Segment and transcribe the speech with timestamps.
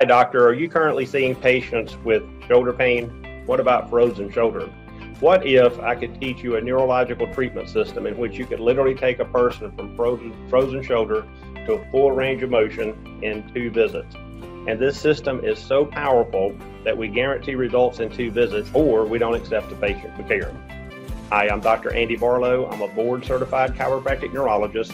[0.00, 0.44] Hi, doctor.
[0.48, 3.44] Are you currently seeing patients with shoulder pain?
[3.46, 4.68] What about frozen shoulder?
[5.20, 8.96] What if I could teach you a neurological treatment system in which you could literally
[8.96, 11.24] take a person from frozen, frozen shoulder
[11.66, 14.16] to a full range of motion in two visits?
[14.66, 19.18] And this system is so powerful that we guarantee results in two visits or we
[19.18, 20.52] don't accept the patient for care.
[21.30, 21.94] Hi, I'm Dr.
[21.94, 22.68] Andy Barlow.
[22.68, 24.92] I'm a board certified chiropractic neurologist.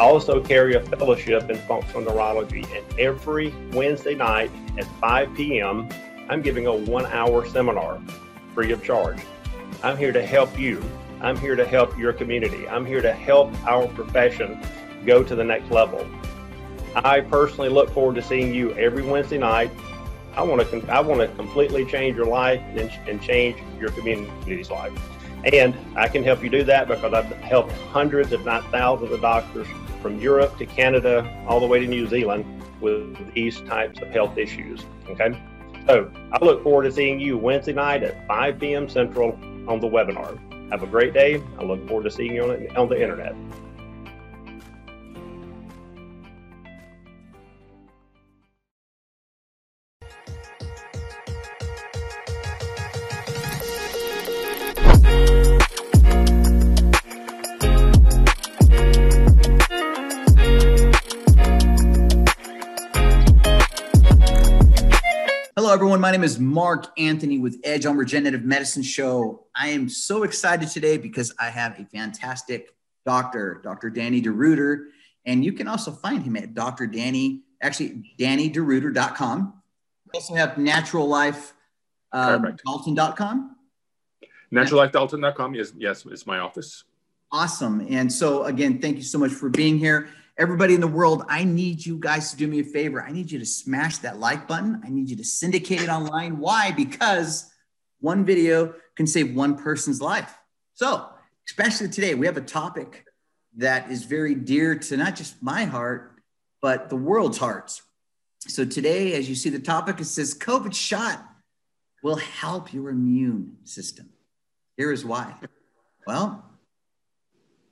[0.00, 5.90] I also carry a fellowship in functional neurology, and every Wednesday night at 5 p.m.,
[6.30, 8.00] I'm giving a one hour seminar
[8.54, 9.18] free of charge.
[9.82, 10.82] I'm here to help you.
[11.20, 12.66] I'm here to help your community.
[12.66, 14.58] I'm here to help our profession
[15.04, 16.06] go to the next level.
[16.94, 19.70] I personally look forward to seeing you every Wednesday night.
[20.34, 24.70] I want to I want to completely change your life and, and change your community's
[24.70, 24.98] life.
[25.52, 29.20] And I can help you do that because I've helped hundreds, if not thousands, of
[29.20, 29.66] doctors
[30.00, 32.44] from Europe to Canada, all the way to New Zealand
[32.80, 34.84] with these types of health issues.
[35.08, 35.40] Okay.
[35.86, 38.88] So I look forward to seeing you Wednesday night at 5 p.m.
[38.88, 39.32] Central
[39.68, 40.38] on the webinar.
[40.70, 41.42] Have a great day.
[41.58, 43.34] I look forward to seeing you on, the internet.
[66.00, 66.12] Everyone.
[66.12, 69.44] My name is Mark Anthony with Edge on Regenerative Medicine Show.
[69.54, 73.90] I am so excited today because I have a fantastic doctor, Dr.
[73.90, 74.86] Danny DeReuter,
[75.26, 76.86] and you can also find him at Dr.
[76.86, 79.62] Danny, actually, DannyDeReuter.com.
[80.06, 81.52] We also have Natural Life
[82.12, 83.56] um, Dalton.com.
[84.54, 85.54] NaturalLifeDalton.com.
[85.54, 86.84] Yes, yes, it's my office.
[87.30, 87.86] Awesome.
[87.90, 90.08] And so, again, thank you so much for being here
[90.40, 93.02] everybody in the world, I need you guys to do me a favor.
[93.02, 94.80] I need you to smash that like button.
[94.82, 96.38] I need you to syndicate it online.
[96.38, 96.72] Why?
[96.72, 97.52] Because
[98.00, 100.34] one video can save one person's life.
[100.72, 101.06] So,
[101.46, 103.04] especially today, we have a topic
[103.58, 106.22] that is very dear to not just my heart,
[106.62, 107.82] but the world's hearts.
[108.48, 111.22] So, today, as you see the topic, it says COVID shot
[112.02, 114.08] will help your immune system.
[114.78, 115.34] Here is why.
[116.06, 116.42] Well,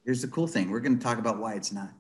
[0.05, 1.93] here's the cool thing we're going to talk about why it's not.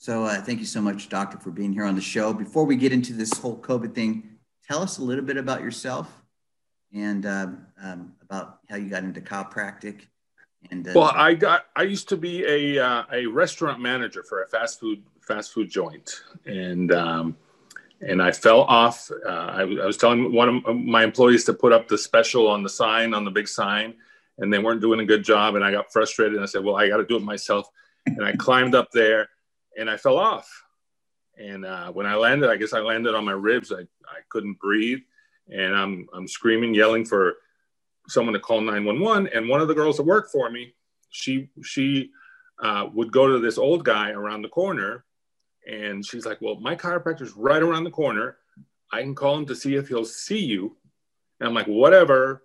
[0.00, 2.32] So uh, thank you so much, Doctor, for being here on the show.
[2.32, 6.08] Before we get into this whole COVID thing, tell us a little bit about yourself
[6.94, 7.48] and uh,
[7.82, 10.02] um, about how you got into chiropractic.
[10.70, 14.44] And uh, well, I got I used to be a uh, a restaurant manager for
[14.44, 17.36] a fast food fast food joint, and um,
[18.00, 19.10] and I fell off.
[19.10, 22.62] Uh, I, I was telling one of my employees to put up the special on
[22.62, 23.94] the sign on the big sign,
[24.38, 26.34] and they weren't doing a good job, and I got frustrated.
[26.34, 27.68] And I said, "Well, I got to do it myself."
[28.06, 29.28] And I climbed up there
[29.78, 30.64] and I fell off.
[31.38, 33.72] And uh, when I landed, I guess I landed on my ribs.
[33.72, 34.98] I, I couldn't breathe.
[35.48, 37.36] And I'm, I'm screaming, yelling for
[38.08, 39.28] someone to call 911.
[39.32, 40.74] And one of the girls that worked for me,
[41.10, 42.10] she, she
[42.60, 45.04] uh, would go to this old guy around the corner.
[45.70, 48.36] And she's like, Well, my chiropractor's right around the corner.
[48.90, 50.76] I can call him to see if he'll see you.
[51.38, 52.42] And I'm like, Whatever,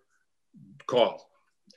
[0.86, 1.30] call.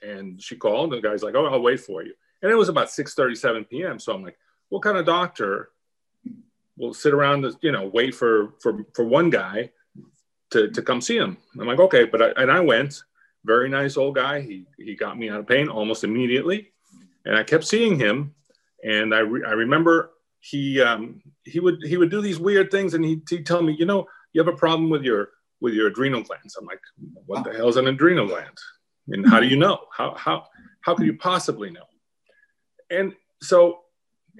[0.03, 0.93] And she called.
[0.93, 2.13] And the guy's like, Oh, I'll wait for you.
[2.41, 3.99] And it was about 6 37 p.m.
[3.99, 4.37] So I'm like,
[4.69, 5.69] what kind of doctor
[6.77, 9.71] will sit around, you know, wait for for for one guy
[10.51, 11.37] to to come see him?
[11.59, 13.03] I'm like, okay, but I, and I went.
[13.45, 14.41] Very nice old guy.
[14.41, 16.71] He he got me out of pain almost immediately,
[17.25, 18.33] and I kept seeing him.
[18.83, 22.93] And I re, I remember he um, he would he would do these weird things,
[22.93, 25.29] and he he'd tell me, you know, you have a problem with your
[25.61, 26.57] with your adrenal glands.
[26.59, 26.81] I'm like,
[27.25, 28.57] what the hell is an adrenal gland?
[29.09, 29.79] And how do you know?
[29.95, 30.45] How how
[30.81, 31.85] how could you possibly know?
[32.89, 33.79] And so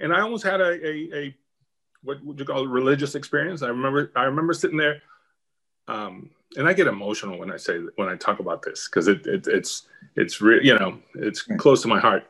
[0.00, 1.34] and I almost had a, a, a
[2.02, 3.62] what would you call a religious experience.
[3.62, 5.02] I remember I remember sitting there,
[5.88, 9.26] um, and I get emotional when I say when I talk about this because it,
[9.26, 9.82] it, it's
[10.16, 12.24] it's real you know it's close to my heart.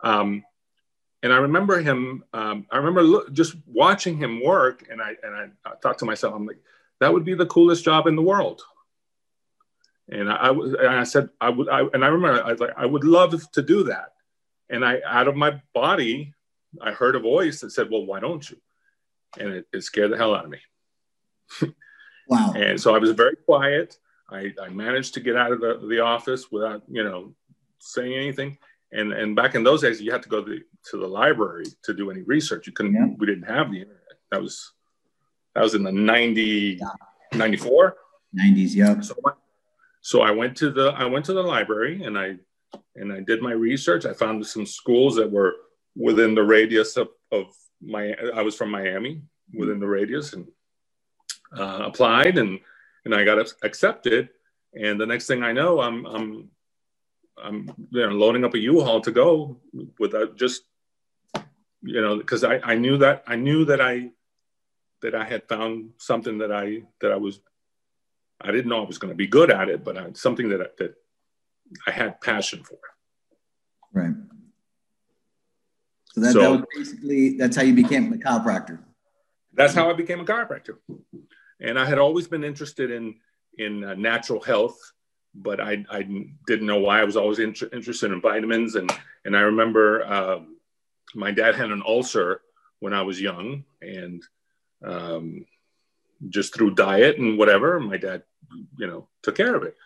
[0.00, 0.44] Um,
[1.22, 2.24] and I remember him.
[2.32, 6.04] Um, I remember look, just watching him work, and I and I, I thought to
[6.04, 6.58] myself, I'm like,
[7.00, 8.62] that would be the coolest job in the world.
[10.08, 12.74] And I, I, and I said, I would, I, and I remember I was like,
[12.76, 14.12] I would love to do that.
[14.68, 16.34] And I, out of my body,
[16.80, 18.56] I heard a voice that said, Well, why don't you?
[19.38, 20.58] And it, it scared the hell out of me.
[22.28, 22.52] wow.
[22.54, 23.98] And so I was very quiet.
[24.30, 27.34] I, I managed to get out of the, the office without, you know,
[27.78, 28.58] saying anything.
[28.92, 30.60] And, and back in those days, you had to go to the,
[30.90, 32.66] to the library to do any research.
[32.66, 33.06] You couldn't, yeah.
[33.18, 33.98] we didn't have the internet.
[34.30, 34.72] That was,
[35.54, 36.88] that was in the 90, yeah.
[37.34, 37.96] 94.
[38.38, 38.74] 90s.
[38.74, 39.00] Yeah.
[39.00, 39.14] So,
[40.00, 42.36] so I went to the, I went to the library and I,
[42.96, 44.04] and I did my research.
[44.04, 45.54] I found some schools that were
[45.96, 47.46] within the radius of, of
[47.80, 49.22] my I was from Miami
[49.54, 50.46] within the radius and
[51.56, 52.60] uh, applied and
[53.04, 54.28] and I got accepted.
[54.74, 56.50] And the next thing I know, I'm I'm
[57.42, 59.60] I'm you know, loading up a U-Haul to go
[59.98, 60.62] without just
[61.82, 64.10] you know because I, I knew that I knew that I
[65.02, 67.40] that I had found something that I that I was
[68.40, 70.76] I didn't know I was going to be good at it, but I, something that
[70.78, 70.94] that
[71.86, 72.78] I had passion for.
[73.92, 74.14] Right.
[76.12, 78.78] So that, so that was basically that's how you became a chiropractor.
[79.54, 80.76] That's how I became a chiropractor,
[81.60, 83.14] and I had always been interested in
[83.58, 84.78] in uh, natural health,
[85.34, 86.02] but I, I
[86.46, 87.00] didn't know why.
[87.00, 88.90] I was always inter- interested in vitamins, and
[89.24, 90.40] and I remember uh,
[91.14, 92.42] my dad had an ulcer
[92.80, 94.22] when I was young, and
[94.84, 95.46] um,
[96.28, 98.22] just through diet and whatever, my dad,
[98.76, 99.76] you know, took care of it.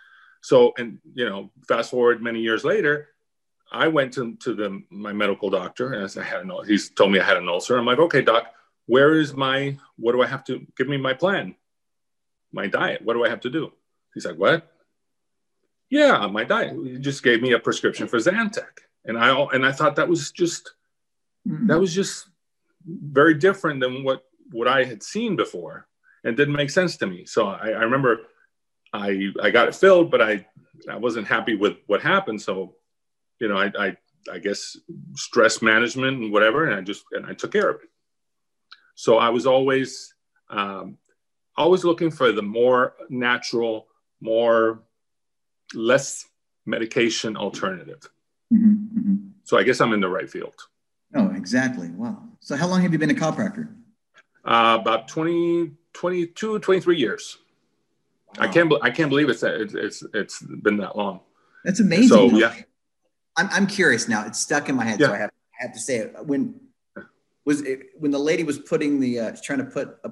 [0.43, 3.09] So, and you know, fast forward many years later,
[3.71, 6.91] I went to, to the my medical doctor and I said, I had an, he's
[6.91, 7.77] told me I had an ulcer.
[7.77, 8.53] I'm like, okay, doc,
[8.87, 11.55] where is my, what do I have to, give me my plan,
[12.53, 13.03] my diet.
[13.03, 13.73] What do I have to do?
[14.15, 14.71] He's like, what?
[15.91, 16.77] Yeah, my diet.
[16.85, 18.81] He just gave me a prescription for Zantac.
[19.05, 20.73] And I, and I thought that was just,
[21.47, 21.67] mm-hmm.
[21.69, 22.29] that was just
[22.87, 25.87] very different than what, what I had seen before
[26.25, 27.25] and didn't make sense to me.
[27.25, 28.21] So I, I remember
[28.93, 30.47] I I got it filled, but I
[30.91, 32.41] I wasn't happy with what happened.
[32.41, 32.75] So,
[33.41, 33.97] you know, I I,
[34.33, 34.77] I guess
[35.15, 37.89] stress management and whatever, and I just and I took care of it.
[38.95, 40.15] So I was always
[40.51, 40.99] um,
[41.57, 43.89] always looking for the more natural,
[44.21, 44.83] more
[45.75, 46.27] less
[46.65, 48.09] medication alternative.
[48.53, 49.15] Mm-hmm, mm-hmm.
[49.45, 50.55] So I guess I'm in the right field.
[51.15, 51.89] Oh, exactly.
[51.91, 52.23] Wow.
[52.41, 53.69] So how long have you been a chiropractor?
[54.45, 57.39] Uh, about 20, 22, 23 years.
[58.39, 58.73] I can't.
[58.83, 61.21] I can't believe it's it's it's it's been that long.
[61.65, 62.09] That's amazing.
[62.09, 62.55] So yeah,
[63.37, 64.27] I'm I'm curious now.
[64.27, 65.09] It's stuck in my head, yeah.
[65.09, 65.31] so I have
[65.61, 66.15] I have to say it.
[66.25, 66.61] When
[67.45, 70.11] was it when the lady was putting the uh, trying to put a,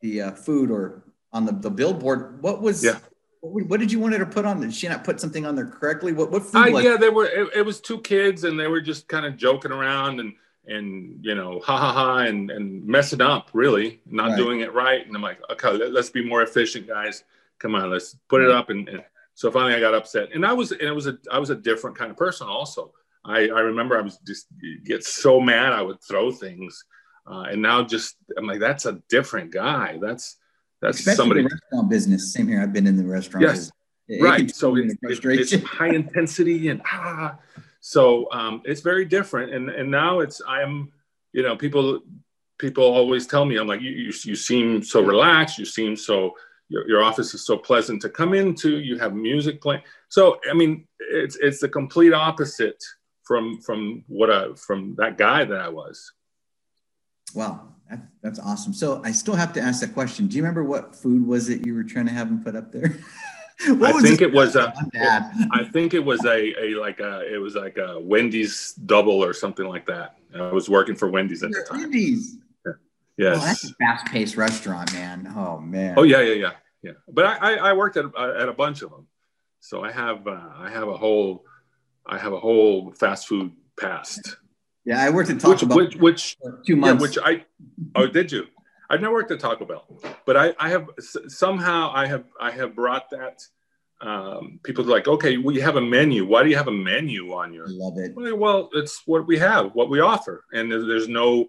[0.00, 2.42] the uh, food or on the, the billboard?
[2.42, 2.98] What was yeah.
[3.40, 4.60] What, what, did you want her to put on?
[4.60, 6.12] Did she not put something on there correctly?
[6.12, 6.74] What what food?
[6.74, 7.26] Uh, yeah, they were.
[7.26, 10.34] It, it was two kids, and they were just kind of joking around and
[10.66, 14.36] and you know ha ha ha and and messing up really not right.
[14.36, 17.24] doing it right and i'm like okay let's be more efficient guys
[17.62, 18.68] come on, let's put it up.
[18.68, 19.02] And, and,
[19.34, 21.56] so finally I got upset and I was, and it was a, I was a
[21.56, 22.92] different kind of person also.
[23.24, 24.46] I, I remember I was just
[24.84, 25.72] get so mad.
[25.72, 26.84] I would throw things.
[27.26, 29.98] Uh, and now just, I'm like, that's a different guy.
[30.00, 30.38] That's,
[30.80, 31.42] that's Especially somebody.
[31.42, 32.32] restaurant business.
[32.32, 32.60] Same here.
[32.60, 33.46] I've been in the restaurant.
[33.46, 33.70] Yes.
[34.08, 34.40] It, right.
[34.50, 37.38] It so it's, it's high intensity and ah,
[37.80, 39.54] so um, it's very different.
[39.54, 40.92] And, and now it's, I'm,
[41.32, 42.00] you know, people,
[42.58, 45.58] people always tell me, I'm like, you, you, you seem so relaxed.
[45.58, 46.34] You seem so,
[46.72, 50.54] your, your office is so pleasant to come into you have music playing so i
[50.54, 52.82] mean it's it's the complete opposite
[53.22, 56.12] from from what I, from that guy that i was
[57.34, 60.64] wow that, that's awesome so i still have to ask that question do you remember
[60.64, 62.98] what food was it you were trying to have him put up there
[63.64, 64.74] I think it, was a.
[65.52, 69.32] I think it was a, a like a it was like a Wendy's double or
[69.32, 70.16] something like that.
[70.34, 71.82] I was working for Wendy's at the time.
[71.82, 72.38] Wendy's.
[72.66, 72.72] Yeah.
[73.18, 73.36] Yes.
[73.36, 75.32] Oh, that's a fast-paced restaurant, man.
[75.36, 75.94] Oh man.
[75.96, 76.92] Oh yeah, yeah, yeah yeah.
[77.08, 79.06] But I, I worked at, at a bunch of them,
[79.60, 81.44] so I have uh, I have a whole
[82.06, 84.36] I have a whole fast food past.
[84.84, 86.36] Yeah, I worked at Taco which, Bell which, which
[86.66, 87.16] two months.
[87.16, 87.44] Yeah, which I
[87.94, 88.46] oh did you?
[88.90, 89.86] I've never worked at Taco Bell,
[90.26, 90.88] but I, I have
[91.28, 93.42] somehow I have I have brought that.
[94.00, 96.26] Um, people are like, okay, we have a menu.
[96.26, 97.66] Why do you have a menu on your?
[97.68, 98.12] Love it.
[98.36, 101.46] Well, it's what we have, what we offer, and there's no,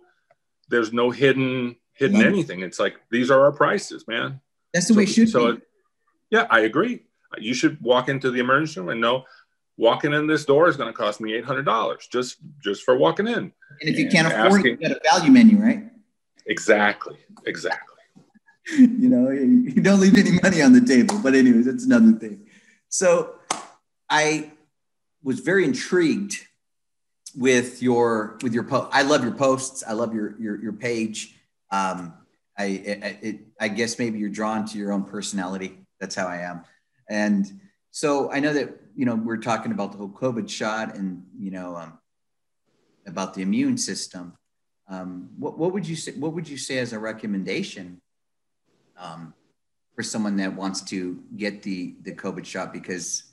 [0.69, 2.59] there's no hidden hidden Love anything.
[2.59, 2.67] It.
[2.67, 4.39] It's like these are our prices, man.
[4.73, 5.61] That's the so, way it should so, be.
[6.29, 7.03] Yeah, I agree.
[7.37, 9.25] You should walk into the emergency room and know
[9.77, 12.95] walking in this door is going to cost me eight hundred dollars just just for
[12.97, 13.35] walking in.
[13.35, 15.83] And if you and can't afford asking, it, you got a value menu, right?
[16.45, 17.17] Exactly.
[17.45, 17.95] Exactly.
[18.77, 21.19] you know, you don't leave any money on the table.
[21.21, 22.47] But anyways, that's another thing.
[22.89, 23.35] So
[24.09, 24.51] I
[25.23, 26.35] was very intrigued
[27.35, 28.89] with your with your post.
[28.91, 29.83] I love your posts.
[29.85, 31.35] I love your your your page.
[31.71, 32.13] Um,
[32.63, 35.85] I, it, I guess maybe you're drawn to your own personality.
[35.99, 36.63] That's how I am.
[37.09, 37.45] And
[37.91, 41.51] so I know that, you know, we're talking about the whole COVID shot and, you
[41.51, 41.99] know, um,
[43.05, 44.33] about the immune system.
[44.87, 48.01] Um, what, what would you say, what would you say as a recommendation
[48.97, 49.33] um,
[49.95, 53.23] for someone that wants to get the, the COVID shot because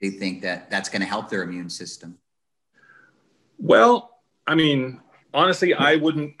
[0.00, 2.18] they think that that's going to help their immune system?
[3.58, 5.00] Well, I mean,
[5.34, 6.34] honestly, I wouldn't,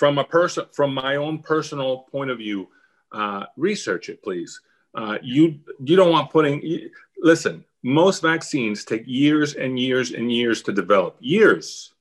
[0.00, 2.66] from a person from my own personal point of view
[3.12, 4.58] uh, research it please.
[4.94, 6.88] Uh, you you don't want putting
[7.18, 11.92] listen most vaccines take years and years and years to develop years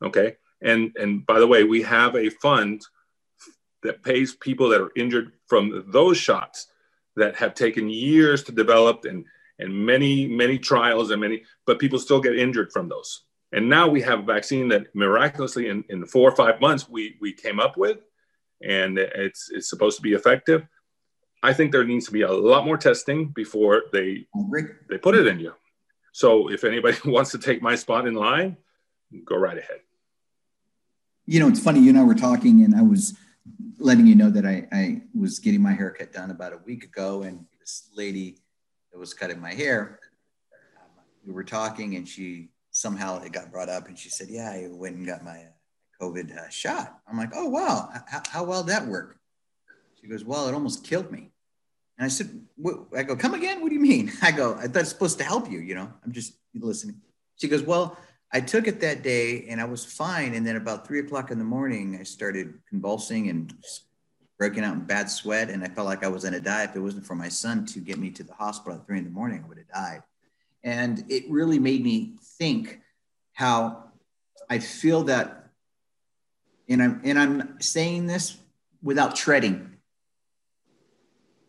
[0.00, 0.36] okay?
[0.62, 2.86] And and by the way we have a fund
[3.82, 6.68] that pays people that are injured from those shots
[7.16, 9.24] that have taken years to develop and
[9.58, 13.88] and many many trials and many but people still get injured from those and now
[13.88, 17.60] we have a vaccine that miraculously in, in four or five months we we came
[17.60, 17.98] up with
[18.62, 20.66] and it's it's supposed to be effective.
[21.42, 24.26] I think there needs to be a lot more testing before they
[24.88, 25.54] they put it in you.
[26.12, 28.56] So if anybody wants to take my spot in line
[29.24, 29.80] go right ahead.
[31.26, 33.16] You know it's funny you and i were talking and i was
[33.78, 37.22] letting you know that I, I was getting my haircut done about a week ago,
[37.22, 38.38] and this lady
[38.92, 40.00] that was cutting my hair,
[41.24, 44.68] we were talking, and she somehow it got brought up, and she said, "Yeah, I
[44.70, 48.62] went and got my uh, COVID uh, shot." I'm like, "Oh wow, how, how well
[48.62, 49.18] did that work?"
[50.00, 51.32] She goes, "Well, it almost killed me."
[51.98, 52.30] And I said,
[52.96, 53.60] "I go, come again?
[53.60, 55.58] What do you mean?" I go, "I thought it's supposed to help you.
[55.58, 57.00] You know, I'm just listening."
[57.36, 57.98] She goes, "Well."
[58.30, 60.34] I took it that day and I was fine.
[60.34, 63.54] And then about three o'clock in the morning, I started convulsing and
[64.36, 65.48] breaking out in bad sweat.
[65.48, 66.64] And I felt like I was going to die.
[66.64, 69.04] If it wasn't for my son to get me to the hospital at three in
[69.04, 70.02] the morning, I would have died.
[70.68, 72.78] And it really made me think
[73.32, 73.84] how
[74.50, 75.48] I feel that,
[76.68, 78.36] and I'm, and I'm saying this
[78.82, 79.76] without treading.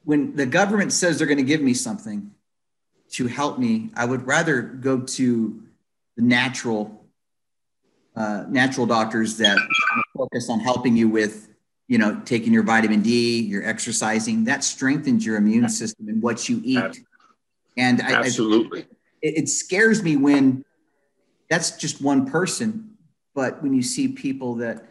[0.05, 2.31] When the government says they're going to give me something
[3.11, 5.63] to help me, I would rather go to
[6.15, 7.03] the natural
[8.15, 9.57] uh, natural doctors that
[10.15, 11.49] focus on helping you with
[11.87, 14.45] you know taking your vitamin d your exercising.
[14.45, 17.03] That strengthens your immune system and what you eat.
[17.77, 20.63] And absolutely I, it, it scares me when
[21.49, 22.91] that's just one person
[23.35, 24.85] but when you see people that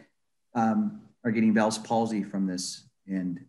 [0.55, 3.39] um, are getting Bell's palsy from this and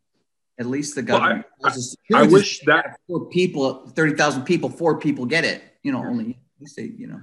[0.59, 1.73] at least the government well,
[2.13, 6.05] I, I, I wish that four people 30,000 people four people get it you know
[6.05, 7.21] only you say you know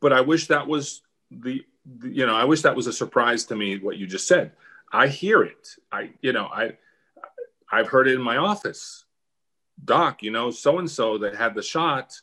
[0.00, 3.44] but I wish that was the, the, you know I wish that was a surprise
[3.46, 4.52] to me what you just said.
[4.92, 5.68] I hear it.
[5.92, 6.72] I you know I
[7.70, 9.04] I've heard it in my office.
[9.82, 12.20] Doc, you know so and so that had the shot,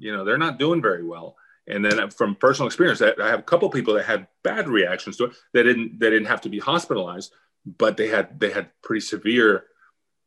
[0.00, 1.36] you know they're not doing very well.
[1.66, 5.26] And then from personal experience, I have a couple people that had bad reactions to
[5.26, 5.32] it.
[5.52, 7.32] They didn't they didn't have to be hospitalized,
[7.64, 9.66] but they had they had pretty severe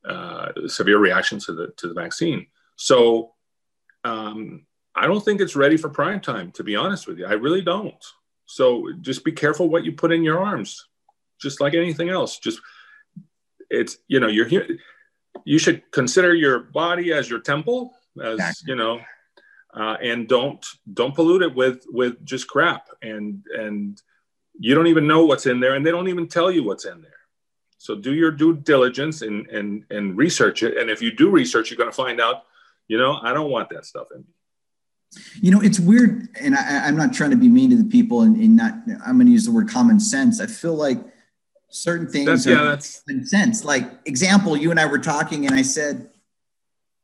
[0.08, 2.48] uh, severe reactions to the to the vaccine.
[2.76, 3.34] So
[4.04, 4.66] um,
[4.96, 7.26] I don't think it's ready for prime time, to be honest with you.
[7.26, 8.04] I really don't.
[8.46, 10.88] So just be careful what you put in your arms,
[11.42, 12.38] just like anything else.
[12.38, 12.60] Just
[13.70, 14.68] it's you know you're here.
[15.46, 19.02] You should consider your body as your temple, as you know,
[19.76, 22.90] uh, and don't don't pollute it with with just crap.
[23.02, 24.02] And and
[24.60, 27.02] you don't even know what's in there, and they don't even tell you what's in
[27.02, 27.12] there.
[27.78, 30.78] So do your due diligence and and and research it.
[30.78, 32.44] And if you do research, you're going to find out,
[32.88, 34.28] you know, I don't want that stuff in me.
[35.42, 38.22] You know, it's weird, and I, am not trying to be mean to the people,
[38.22, 38.74] and, and not.
[39.06, 40.42] I'm going to use the word common sense.
[40.42, 40.98] I feel like
[41.70, 43.64] certain things that's, yeah, that's common sense.
[43.64, 46.10] Like example, you and I were talking, and I said,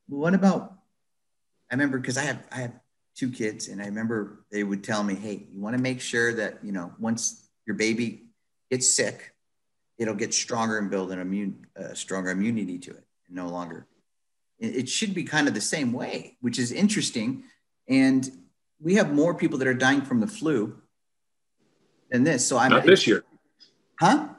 [0.07, 0.78] "What about?"
[1.71, 2.73] I remember because I have I have
[3.15, 6.33] two kids, and I remember they would tell me, "Hey, you want to make sure
[6.33, 8.29] that you know once your baby
[8.71, 9.33] gets sick,
[9.97, 13.87] it'll get stronger and build an immune, uh, stronger immunity to it, and no longer."
[14.59, 17.45] It should be kind of the same way, which is interesting
[17.89, 18.31] and
[18.79, 20.79] we have more people that are dying from the flu
[22.09, 22.45] than this.
[22.45, 23.23] So I'm not this year.
[23.99, 24.29] Huh?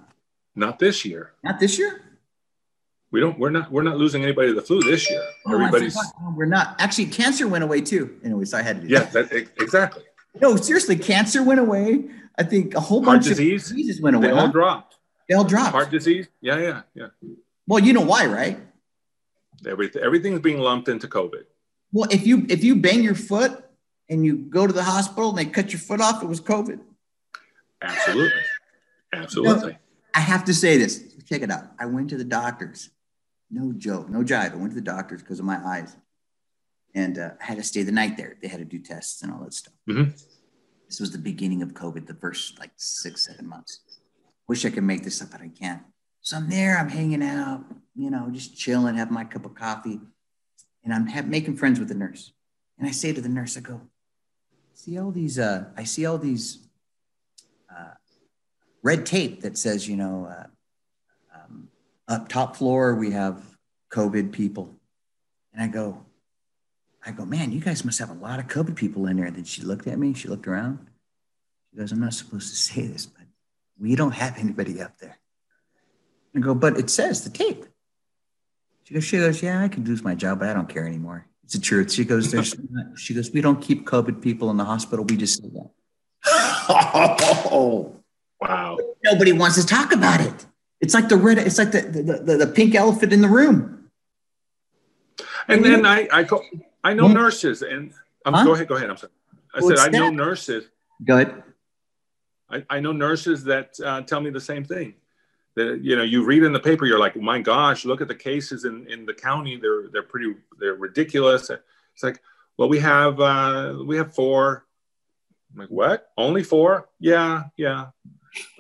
[0.55, 1.33] Not this year.
[1.43, 2.01] Not this year.
[3.13, 3.39] We don't.
[3.39, 3.71] We're not.
[3.73, 5.23] We're not losing anybody to the flu this year.
[5.47, 5.97] Oh, Everybody's.
[5.97, 6.77] Oh, we're not.
[6.81, 8.21] Actually, cancer went away too.
[8.25, 8.87] Anyway, so I had to.
[8.87, 9.31] Do yeah, that.
[9.31, 10.05] That, exactly.
[10.41, 12.05] No, seriously, cancer went away.
[12.39, 14.29] I think a whole Heart bunch disease, of diseases went away.
[14.29, 14.53] They all huh?
[14.53, 14.97] dropped.
[15.29, 15.73] They all dropped.
[15.73, 16.29] Heart disease.
[16.41, 17.07] Yeah, yeah, yeah.
[17.67, 18.59] Well, you know why, right?
[19.67, 20.03] Everything.
[20.03, 21.45] Everything's being lumped into COVID.
[21.93, 23.65] Well, if you if you bang your foot
[24.09, 26.79] and you go to the hospital and they cut your foot off, it was COVID.
[27.83, 28.41] Absolutely.
[29.13, 29.79] Absolutely.
[30.15, 31.05] I have to say this.
[31.29, 31.65] Check it out.
[31.79, 32.91] I went to the doctors.
[33.51, 34.53] No joke, no jive.
[34.53, 35.97] I went to the doctors because of my eyes.
[36.95, 38.37] And uh, I had to stay the night there.
[38.43, 39.75] They had to do tests and all that stuff.
[39.89, 40.11] Mm-hmm.
[40.89, 43.81] This was the beginning of COVID, the first like six, seven months.
[44.49, 45.83] Wish I could make this up, but I can't.
[46.21, 47.65] So I'm there, I'm hanging out,
[47.95, 50.01] you know, just chilling, having my cup of coffee
[50.85, 52.33] and I'm have, making friends with the nurse.
[52.79, 53.81] And I say to the nurse, I go,
[54.75, 56.67] see all these, uh, I see all these
[57.71, 57.95] uh,
[58.83, 60.47] red tape that says, you know, uh,
[62.11, 63.43] up top floor, we have
[63.91, 64.75] COVID people.
[65.55, 66.05] And I go,
[67.05, 69.27] I go, man, you guys must have a lot of COVID people in there.
[69.27, 70.87] And then she looked at me, she looked around.
[71.71, 73.25] She goes, I'm not supposed to say this, but
[73.79, 75.19] we don't have anybody up there.
[76.37, 77.65] I go, but it says the tape.
[78.85, 81.27] She goes, she goes, yeah, I can do my job, but I don't care anymore.
[81.45, 81.93] It's the truth.
[81.93, 82.55] She goes, there's,
[82.97, 85.05] she goes, we don't keep COVID people in the hospital.
[85.05, 85.49] We just say
[86.25, 87.43] that.
[87.51, 87.95] Oh,
[88.41, 88.77] wow.
[89.05, 90.47] Nobody wants to talk about it.
[90.81, 91.39] It's like the red.
[91.39, 93.91] It's like the the, the, the pink elephant in the room.
[95.49, 96.43] And then I I go,
[96.83, 97.93] I know nurses and
[98.25, 98.45] um, huh?
[98.45, 99.13] go ahead go ahead I'm sorry.
[99.55, 99.93] I said I that?
[99.93, 100.65] know nurses.
[101.05, 101.43] Go ahead.
[102.51, 104.95] I, I know nurses that uh, tell me the same thing.
[105.57, 108.15] That you know, you read in the paper, you're like, my gosh, look at the
[108.15, 109.57] cases in, in the county.
[109.57, 111.51] They're they're pretty they're ridiculous.
[111.51, 112.21] It's like,
[112.57, 114.67] well, we have uh, we have four.
[115.53, 116.11] I'm like, what?
[116.17, 116.89] Only four?
[117.01, 117.87] Yeah, yeah.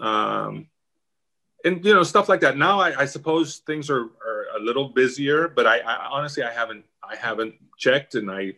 [0.01, 0.67] Um,
[1.65, 2.57] and you know stuff like that.
[2.57, 6.53] Now I, I suppose things are, are a little busier, but I, I honestly I
[6.53, 8.55] haven't I haven't checked, and I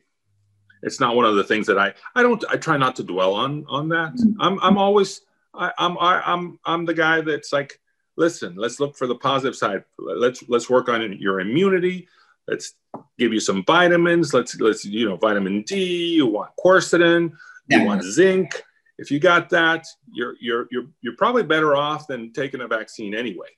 [0.82, 3.34] it's not one of the things that I I don't I try not to dwell
[3.34, 4.14] on on that.
[4.14, 4.40] Mm-hmm.
[4.40, 5.22] I'm I'm always
[5.54, 7.80] I, I'm I, I'm I'm the guy that's like,
[8.16, 9.84] listen, let's look for the positive side.
[9.98, 12.08] Let's let's work on your immunity.
[12.48, 12.74] Let's
[13.18, 14.34] give you some vitamins.
[14.34, 16.14] Let's let's you know vitamin D.
[16.14, 17.32] You want quercetin.
[17.68, 18.62] You want zinc.
[19.02, 23.14] If you got that, you're you're you're you're probably better off than taking a vaccine
[23.14, 23.48] anyway.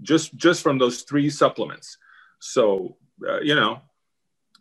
[0.00, 1.98] Just just from those three supplements.
[2.38, 2.96] So
[3.28, 3.80] uh, you know,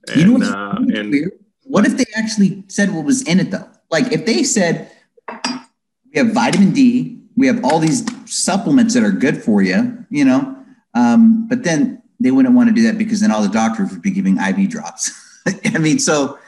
[0.09, 1.31] and, you know uh, and
[1.63, 3.69] what if they actually said what was in it though?
[3.91, 4.91] Like if they said
[5.29, 10.25] we have vitamin D, we have all these supplements that are good for you, you
[10.25, 10.57] know,
[10.95, 14.01] um, but then they wouldn't want to do that because then all the doctors would
[14.01, 15.11] be giving IV drops.
[15.65, 16.39] I mean, so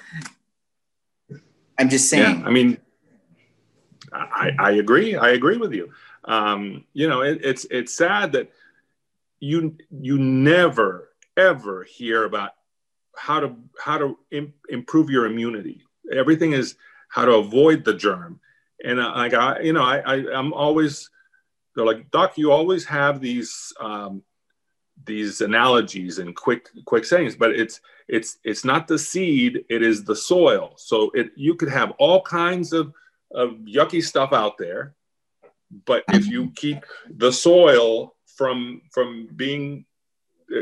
[1.77, 2.39] I'm just saying.
[2.39, 2.79] Yeah, I mean,
[4.17, 5.15] I, I agree.
[5.15, 5.91] I agree with you.
[6.25, 8.51] Um, you know, it, it's it's sad that
[9.39, 12.51] you you never ever hear about
[13.15, 15.83] how to how to Im- improve your immunity.
[16.11, 16.75] Everything is
[17.09, 18.39] how to avoid the germ.
[18.83, 21.09] And uh, like I, you know, I, I I'm always
[21.75, 24.23] they're like, Doc, you always have these um,
[25.05, 30.03] these analogies and quick quick sayings, but it's it's it's not the seed, it is
[30.03, 30.73] the soil.
[30.77, 32.93] So it you could have all kinds of
[33.31, 34.95] of yucky stuff out there,
[35.85, 39.85] but if you keep the soil from from being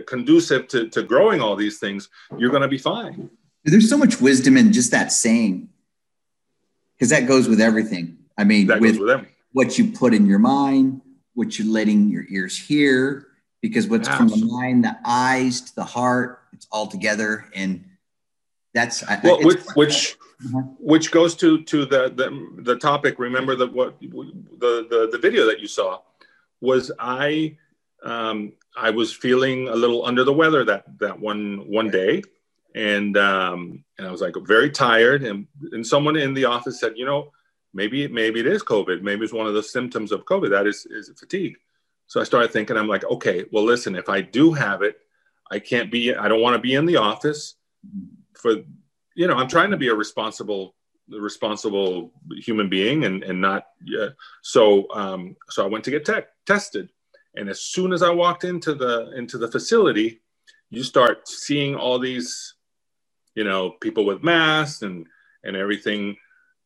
[0.07, 3.29] conducive to, to growing all these things, you're going to be fine.
[3.63, 5.69] There's so much wisdom in just that saying,
[6.95, 8.17] because that goes with everything.
[8.37, 11.01] I mean, that with, with what you put in your mind,
[11.33, 13.27] what you're letting your ears hear,
[13.61, 14.39] because what's Absolutely.
[14.39, 17.45] from the mind, the eyes to the heart, it's all together.
[17.55, 17.85] And
[18.75, 20.61] that's well, which which, uh-huh.
[20.79, 23.17] which goes to to the, the the topic.
[23.17, 26.01] Remember that what the, the the video that you saw
[26.59, 27.57] was I
[28.03, 32.21] um, I was feeling a little under the weather that that one one day,
[32.75, 35.23] and um, and I was like very tired.
[35.23, 37.31] And and someone in the office said, you know,
[37.73, 39.01] maybe maybe it is COVID.
[39.01, 40.49] Maybe it's one of the symptoms of COVID.
[40.49, 41.55] That is is fatigue.
[42.07, 44.97] So I started thinking, I'm like, okay, well, listen, if I do have it,
[45.49, 46.13] I can't be.
[46.13, 47.55] I don't want to be in the office
[48.53, 48.63] for.
[49.17, 50.75] You know, I'm trying to be a responsible
[51.07, 54.07] responsible human being and and not yeah.
[54.41, 56.89] so um so i went to get te- tested
[57.35, 60.21] and as soon as I walked into the into the facility,
[60.69, 62.55] you start seeing all these,
[63.35, 65.05] you know, people with masks and
[65.43, 66.15] and everything,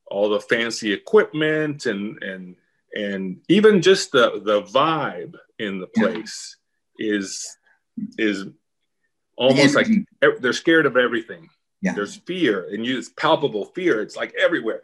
[0.10, 2.56] all the fancy equipment and and
[2.96, 6.58] and even just the the vibe in the place
[6.98, 7.58] is
[8.18, 8.46] is
[9.38, 9.88] almost like
[10.39, 11.50] they're scared of everything.
[11.82, 11.94] Yeah.
[11.94, 14.02] There's fear and you it's palpable fear.
[14.02, 14.82] It's like everywhere.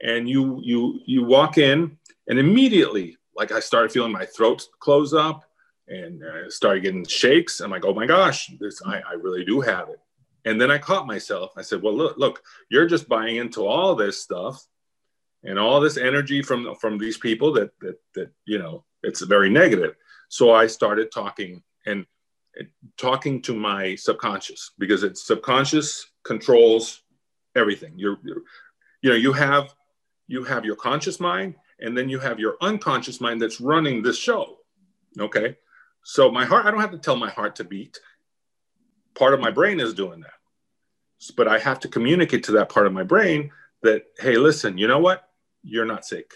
[0.00, 1.96] And you you you walk in
[2.28, 5.44] and immediately like I started feeling my throat close up
[5.88, 7.60] and I started getting shakes.
[7.60, 10.00] I'm like, oh my gosh, this I, I really do have it.
[10.44, 11.52] And then I caught myself.
[11.56, 14.64] I said, well, look, look, you're just buying into all this stuff
[15.44, 19.48] and all this energy from from these people that that that you know it's very
[19.50, 19.94] negative.
[20.28, 22.06] So I started talking and
[22.96, 27.02] talking to my subconscious because it's subconscious controls
[27.56, 27.94] everything.
[27.96, 28.42] You're, you're
[29.02, 29.74] you know you have
[30.26, 34.18] you have your conscious mind and then you have your unconscious mind that's running this
[34.18, 34.58] show
[35.18, 35.56] okay?
[36.04, 37.98] So my heart i don't have to tell my heart to beat.
[39.14, 40.38] Part of my brain is doing that.
[41.36, 43.50] But i have to communicate to that part of my brain
[43.82, 45.28] that hey listen you know what?
[45.62, 46.32] You're not sick.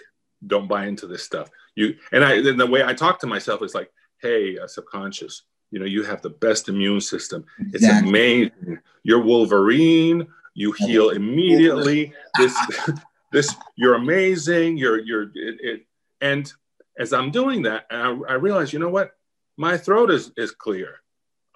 [0.47, 1.49] Don't buy into this stuff.
[1.75, 5.43] You and i then the way i talk to myself is like hey uh, subconscious
[5.73, 7.45] you know you have the best immune system.
[7.73, 8.79] It's amazing.
[9.03, 10.29] You're wolverine.
[10.55, 12.13] You heal immediately.
[12.39, 12.55] This
[13.33, 14.77] this you're amazing.
[14.77, 15.87] You're you're it, it,
[16.21, 16.53] and
[16.99, 19.13] as i'm doing that I, I realize you know what?
[19.57, 21.01] My throat is is clear.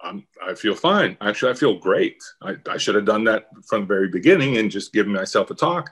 [0.01, 1.15] I'm, i feel fine.
[1.21, 2.17] Actually i feel great.
[2.41, 5.55] I, I should have done that from the very beginning and just given myself a
[5.55, 5.91] talk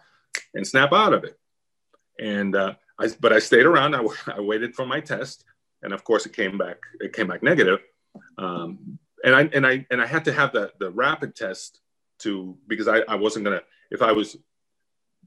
[0.55, 1.37] and snap out of it.
[2.19, 3.93] And uh, I, but i stayed around.
[3.93, 4.03] I,
[4.35, 5.43] I waited for my test.
[5.83, 7.81] And of course it came back it came back negative
[8.37, 11.81] um, and i and i and i had to have the the rapid test
[12.19, 14.37] to because i, I wasn't gonna if i was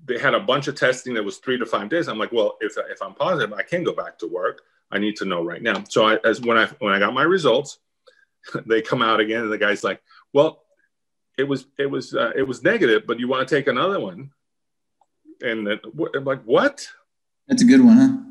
[0.05, 2.09] they had a bunch of testing that was three to five days.
[2.09, 4.63] I'm like, well, if, if I'm positive, I can go back to work.
[4.91, 5.85] I need to know right now.
[5.89, 7.79] So I, as when I when I got my results,
[8.67, 10.01] they come out again, and the guy's like,
[10.33, 10.63] "Well,
[11.37, 14.31] it was it was uh, it was negative, but you want to take another one?"
[15.43, 15.81] And then,
[16.15, 16.89] I'm like, "What?"
[17.49, 18.28] That's a good one, huh?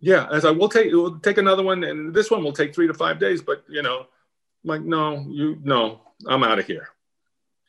[0.00, 2.86] Yeah, as I will take we'll take another one, and this one will take three
[2.86, 3.42] to five days.
[3.42, 6.88] But you know, I'm like, no, you no, I'm out of here.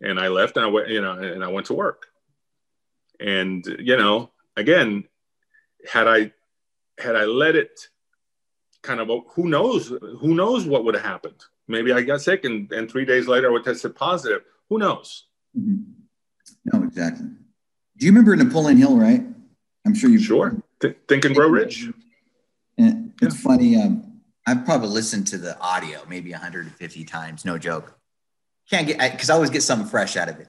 [0.01, 2.07] And I left, and I went, you know, and I went to work.
[3.19, 5.03] And you know, again,
[5.87, 6.31] had I
[6.97, 7.89] had I let it
[8.81, 12.71] kind of who knows who knows what would have happened maybe i got sick and,
[12.71, 15.25] and three days later i would tested positive who knows
[15.57, 15.83] mm-hmm.
[16.65, 17.27] no exactly
[17.97, 19.23] do you remember napoleon hill right
[19.85, 21.89] i'm sure you sure Th- think and grow rich
[22.77, 23.41] and it's yeah.
[23.41, 27.97] funny um, i've probably listened to the audio maybe 150 times no joke
[28.69, 30.47] can't get because I, I always get something fresh out of it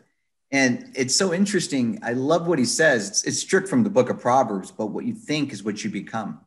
[0.53, 1.99] and it's so interesting.
[2.03, 3.09] I love what he says.
[3.09, 5.89] It's, it's strict from the book of Proverbs, but what you think is what you
[5.89, 6.41] become.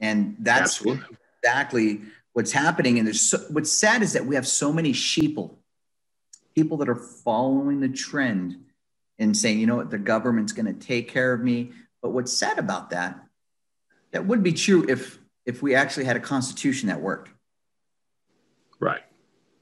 [0.00, 1.16] And that's Absolutely.
[1.42, 2.98] exactly what's happening.
[2.98, 5.56] And there's so, what's sad is that we have so many sheeple,
[6.54, 8.56] people that are following the trend
[9.18, 11.72] and saying, you know what, the government's going to take care of me.
[12.00, 13.18] But what's sad about that,
[14.12, 17.30] that would be true if if we actually had a constitution that worked.
[18.80, 19.02] Right.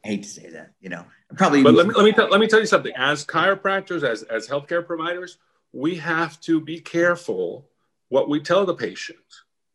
[0.04, 1.04] I hate to say that, you know,
[1.36, 1.62] probably.
[1.62, 2.92] But let me let me, let me tell you something.
[2.96, 5.38] As chiropractors, as as healthcare providers,
[5.72, 7.68] we have to be careful
[8.08, 9.18] what we tell the patient.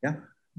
[0.03, 0.15] Yeah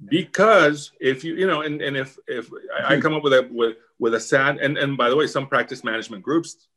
[0.08, 2.50] because if you you know and, and if if
[2.84, 5.46] I, come up with a with with a sad and and by the way some
[5.46, 6.68] practice management groups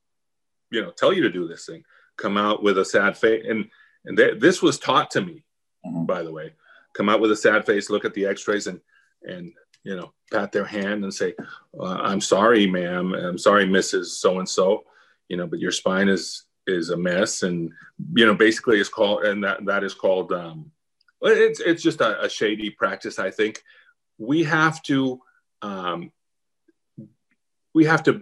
[0.70, 1.84] you know tell you to do this thing
[2.18, 3.70] come out with a sad face and
[4.06, 5.44] and they, this was taught to me
[5.86, 6.06] mm-hmm.
[6.06, 6.54] by the way
[6.96, 8.80] come out with a sad face look at the x-rays and
[9.24, 9.52] and
[9.84, 11.34] you know pat their hand and say
[11.80, 14.84] uh, i'm sorry ma'am i'm sorry mrs so and so
[15.30, 17.72] you know but your spine is is a mess and
[18.16, 20.72] you know basically it's called and that that is called um,
[21.22, 23.20] it's it's just a, a shady practice.
[23.20, 23.64] I think
[24.18, 25.22] we have to
[25.62, 26.12] um,
[27.74, 28.22] we have to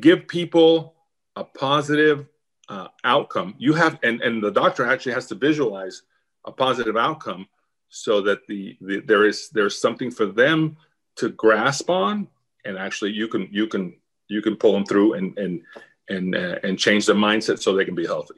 [0.00, 0.94] give people
[1.36, 2.26] a positive
[2.68, 3.54] uh, outcome.
[3.58, 6.02] You have and and the doctor actually has to visualize
[6.44, 7.46] a positive outcome
[7.88, 10.76] so that the, the there is there's something for them
[11.16, 12.28] to grasp on.
[12.64, 13.94] And actually you can you can
[14.28, 15.62] you can pull them through and and
[16.08, 18.34] and uh, and change their mindset so they can be healthy.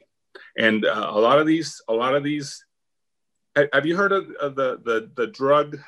[0.58, 2.64] And uh, a lot of these a lot of these
[3.72, 5.78] have you heard of, of, the, the the drug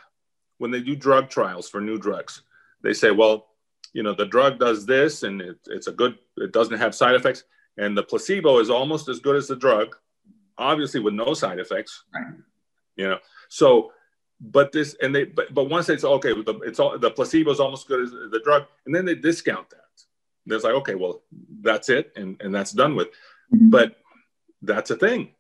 [0.59, 2.43] when they do drug trials for new drugs
[2.83, 3.49] they say well
[3.93, 7.15] you know the drug does this and it, it's a good it doesn't have side
[7.15, 7.45] effects.
[7.79, 9.97] And the placebo is almost as good as the drug
[10.59, 12.27] obviously with no side effects right.
[12.97, 13.93] you know so
[14.41, 16.33] but this and they but, but once it's okay
[16.65, 19.69] it's all the placebo is almost as good as the drug and then they discount
[19.71, 19.81] that
[20.55, 21.23] it's like okay well
[21.63, 23.09] that's it and and that's done with
[23.53, 23.71] mm-hmm.
[23.71, 23.97] but
[24.63, 25.31] that's a thing.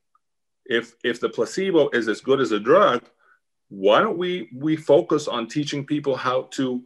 [0.65, 3.05] If if the placebo is as good as a drug,
[3.69, 6.83] why don't we we focus on teaching people how to,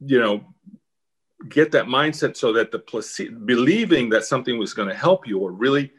[0.00, 0.44] you know,
[1.48, 5.38] get that mindset so that the placebo believing that something was going to help you
[5.38, 5.92] or really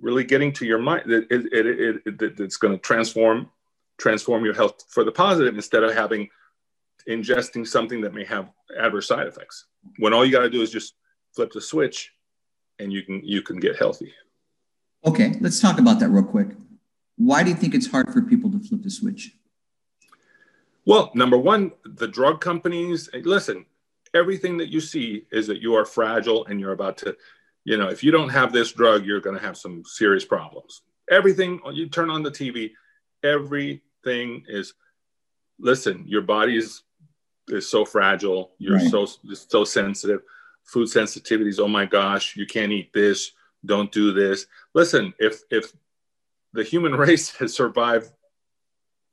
[0.00, 3.50] really getting to your mind that it, it, it, it, it's going to transform
[3.98, 6.28] transform your health for the positive instead of having
[7.08, 9.66] ingesting something that may have adverse side effects
[9.98, 10.94] when all you got to do is just
[11.34, 12.12] flip the switch
[12.78, 14.12] and you can you can get healthy.
[15.04, 16.48] Okay, let's talk about that real quick.
[17.16, 19.32] Why do you think it's hard for people to flip the switch?
[20.84, 23.66] Well, number one, the drug companies, listen,
[24.14, 27.16] everything that you see is that you are fragile and you're about to,
[27.66, 30.82] you know, if you don't have this drug, you're going to have some serious problems.
[31.10, 32.70] Everything, you turn on the TV,
[33.24, 34.74] everything is,
[35.58, 36.82] listen, your body is,
[37.48, 38.52] is so fragile.
[38.58, 38.90] You're right.
[38.90, 40.22] so, so sensitive
[40.66, 41.58] food sensitivities.
[41.58, 43.32] Oh my gosh, you can't eat this.
[43.64, 44.46] Don't do this.
[44.74, 45.72] Listen, if if
[46.52, 48.10] the human race has survived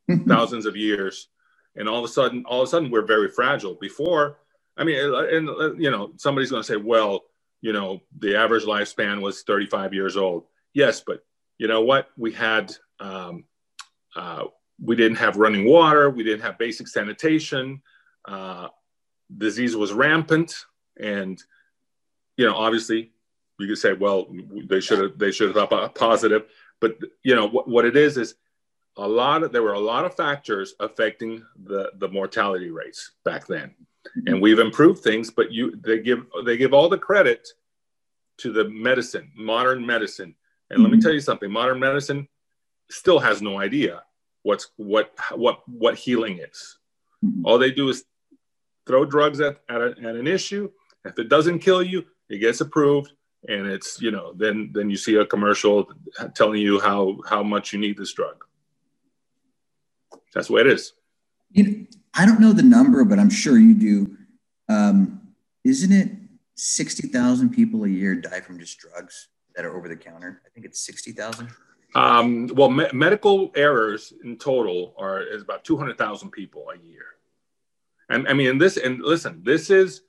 [0.10, 0.30] mm-hmm.
[0.30, 1.30] thousands of years,
[1.76, 3.76] and all of a sudden, all of a sudden, we're very fragile.
[3.76, 4.38] Before,
[4.78, 7.24] I mean, and you know, somebody's going to say, well,
[7.64, 10.44] you know, the average lifespan was 35 years old.
[10.74, 11.24] Yes, but
[11.58, 12.10] you know what?
[12.18, 13.46] We had um,
[14.16, 14.46] uh,
[14.84, 16.10] we didn't have running water.
[16.10, 17.82] We didn't have basic sanitation.
[18.26, 18.68] Uh,
[19.38, 20.66] disease was rampant
[21.00, 21.42] and
[22.38, 23.12] you know obviously
[23.60, 24.28] you could say well
[24.70, 26.46] they should have they should have a positive
[26.80, 28.36] but you know what, what it is is
[28.98, 33.48] a lot of there were a lot of factors affecting the the mortality rates back
[33.48, 33.74] then
[34.28, 37.48] and we've improved things but you they give they give all the credit
[38.38, 40.36] to the medicine modern medicine
[40.70, 40.84] and mm-hmm.
[40.84, 41.04] let me mm-hmm.
[41.04, 42.28] tell you something modern medicine
[42.90, 44.04] still has no idea
[44.44, 46.78] what's what what what healing is
[47.24, 47.46] mm-hmm.
[47.46, 48.04] all they do is
[48.86, 50.70] throw drugs at, at, a, at an issue
[51.06, 53.12] if it doesn't kill you, it gets approved,
[53.48, 55.92] and it's you know then then you see a commercial
[56.34, 58.44] telling you how how much you need this drug.
[60.34, 60.94] That's the way it is.
[61.54, 64.18] You know, I don't know the number, but I'm sure you do.
[64.70, 65.22] Um,
[65.64, 66.12] isn't it
[66.56, 70.42] 60,000 people a year die from just drugs that are over the counter?
[70.46, 71.50] I think it's 60,000.
[71.96, 77.06] Um, well, me- medical errors in total are is about 200,000 people a year.
[78.10, 80.02] And I mean, this, and listen, this is,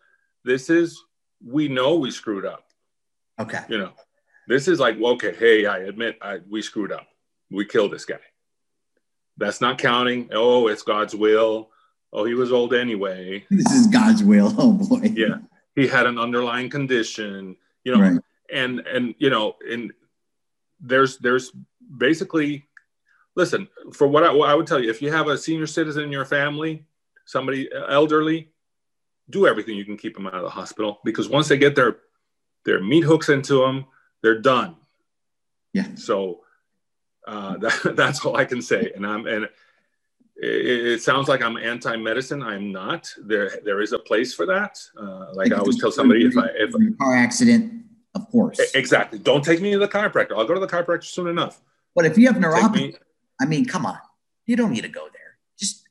[0.44, 1.02] this is,
[1.44, 2.66] we know we screwed up.
[3.38, 3.60] Okay.
[3.68, 3.92] You know,
[4.48, 7.06] this is like, okay, hey, I admit I, we screwed up.
[7.50, 8.20] We killed this guy.
[9.36, 10.30] That's not counting.
[10.32, 11.70] Oh, it's God's will.
[12.12, 13.44] Oh, he was old anyway.
[13.50, 14.54] This is God's will.
[14.56, 15.10] Oh boy.
[15.14, 15.38] Yeah.
[15.74, 18.20] He had an underlying condition, you know, Right.
[18.52, 19.92] and, and, you know, and
[20.80, 21.50] there's, there's
[21.98, 22.68] basically,
[23.34, 26.04] listen, for what I, what I would tell you, if you have a senior citizen
[26.04, 26.84] in your family,
[27.24, 28.50] somebody uh, elderly,
[29.30, 31.96] do everything you can keep them out of the hospital because once they get their,
[32.64, 33.86] their meat hooks into them,
[34.22, 34.76] they're done.
[35.72, 35.88] Yeah.
[35.96, 36.43] So
[37.26, 38.92] uh, that, that's all I can say.
[38.94, 39.44] And I'm and
[40.36, 42.42] it, it sounds like I'm anti-medicine.
[42.42, 43.12] I'm not.
[43.22, 44.78] There there is a place for that.
[44.98, 47.84] Uh, like I always tell somebody, if I if a car accident,
[48.14, 48.58] of course.
[48.74, 50.32] exactly, don't take me to the chiropractor.
[50.36, 51.60] I'll go to the chiropractor soon enough.
[51.94, 52.94] But if you have neuropathy, me
[53.40, 53.98] I mean, come on.
[54.46, 55.38] You don't need to go there.
[55.58, 55.84] Just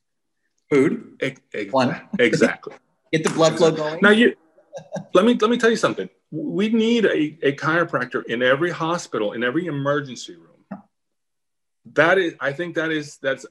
[0.70, 1.40] food, ex-
[2.18, 2.74] exactly.
[3.12, 4.00] get the blood flow going.
[4.02, 4.36] Now you
[5.12, 6.08] let me let me tell you something.
[6.30, 10.53] We need a, a chiropractor in every hospital, in every emergency room.
[11.92, 13.44] That is, I think that is that's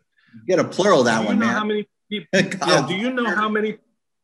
[0.47, 1.55] Get a plural that do you one, know man.
[1.55, 2.27] how many people
[2.67, 3.77] yeah, do you know how many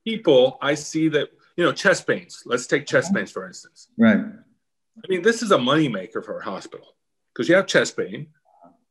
[0.05, 2.41] people I see that you know chest pains?
[2.45, 3.87] Let's take chest pains for instance.
[3.97, 4.17] Right.
[4.17, 6.87] I mean, this is a moneymaker for a hospital
[7.33, 8.27] because you have chest pain.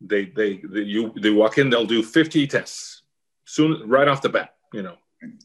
[0.00, 3.02] They, they they you they walk in, they'll do 50 tests
[3.44, 4.54] soon right off the bat.
[4.72, 4.96] You know,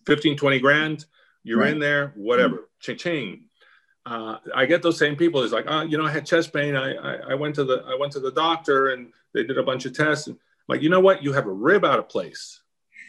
[0.05, 1.05] 15, 20 grand.
[1.43, 1.71] You're Right.
[1.73, 2.55] in there, whatever.
[2.55, 2.63] Mm-hmm.
[2.79, 3.45] Ching ching.
[4.05, 5.43] Uh, I get those same people.
[5.43, 6.75] It's like, oh, you know, I had chest pain.
[6.75, 9.63] I, I I went to the I went to the doctor and they did a
[9.63, 10.27] bunch of tests.
[10.27, 11.23] And I'm like, you know what?
[11.23, 12.61] You have a rib out of place.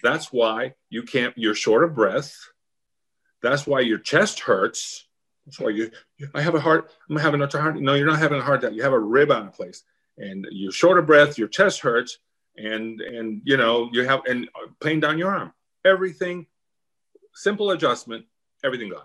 [0.03, 1.37] That's why you can't.
[1.37, 2.37] You're short of breath.
[3.43, 5.07] That's why your chest hurts.
[5.45, 5.91] That's why you.
[6.35, 6.91] I have a heart.
[7.11, 7.81] I'm having a heart.
[7.81, 8.77] No, you're not having a heart attack.
[8.77, 9.83] You have a rib out of place,
[10.17, 11.39] and you're short of breath.
[11.39, 12.19] Your chest hurts,
[12.57, 14.49] and and you know you have and
[14.81, 15.53] pain down your arm.
[15.85, 16.47] Everything,
[17.35, 18.27] simple adjustment.
[18.63, 19.03] Everything gone.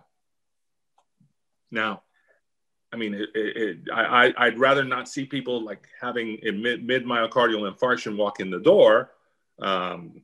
[1.71, 2.03] Now,
[2.91, 6.51] I mean, it, it, it, I, I- I'd rather not see people like having a
[6.51, 9.11] mid, mid myocardial infarction walk in the door.
[9.61, 10.21] Um,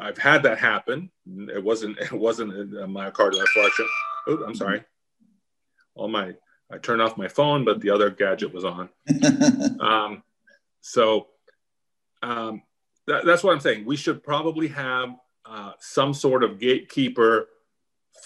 [0.00, 1.10] I've had that happen.
[1.26, 3.86] It wasn't it wasn't a myocardial infarction.
[4.26, 4.84] Oh, I'm sorry.
[5.94, 6.34] All my
[6.70, 8.88] I turned off my phone, but the other gadget was on.
[9.80, 10.22] Um,
[10.80, 11.28] so
[12.22, 12.62] um,
[13.06, 13.84] that, that's what I'm saying.
[13.86, 15.10] We should probably have
[15.46, 17.48] uh, some sort of gatekeeper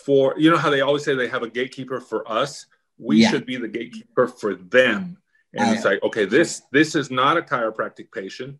[0.04, 2.66] for you know how they always say they have a gatekeeper for us.
[2.98, 3.30] We Yeah.
[3.30, 5.18] should be the gatekeeper for them.
[5.54, 8.58] And it's uh, like, okay, this this is not a chiropractic patient.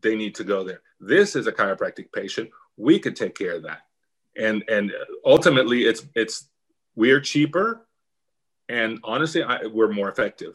[0.00, 0.82] They need to go there.
[1.00, 2.50] This is a chiropractic patient.
[2.76, 3.82] We could take care of that.
[4.36, 4.92] And and
[5.24, 6.48] ultimately, it's it's
[6.96, 7.86] we're cheaper,
[8.68, 10.54] and honestly, I, we're more effective.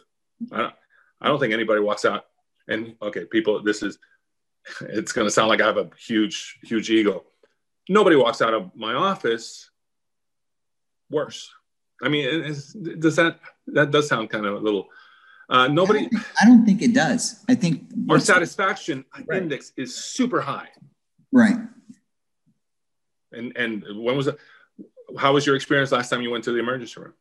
[0.52, 0.74] I don't,
[1.22, 2.26] I don't think anybody walks out
[2.70, 3.98] and okay, people, this is
[4.82, 7.26] it's going to sound like I have a huge huge ego.
[7.90, 9.69] Nobody walks out of my office
[11.10, 11.50] worse.
[12.04, 12.42] I mean,
[13.00, 14.88] does that that does sound kind of a little
[15.50, 16.08] uh, nobody
[16.42, 17.44] I don't think it does.
[17.50, 19.42] I think our satisfaction Right.
[19.42, 20.70] index is super high.
[21.32, 21.58] right.
[23.32, 24.38] And and when was it?
[25.18, 27.14] How was your experience last time you went to the emergency room?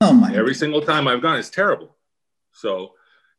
[0.00, 0.34] Oh my.
[0.34, 1.94] Every single time I've gone, it's terrible.
[2.52, 2.94] So,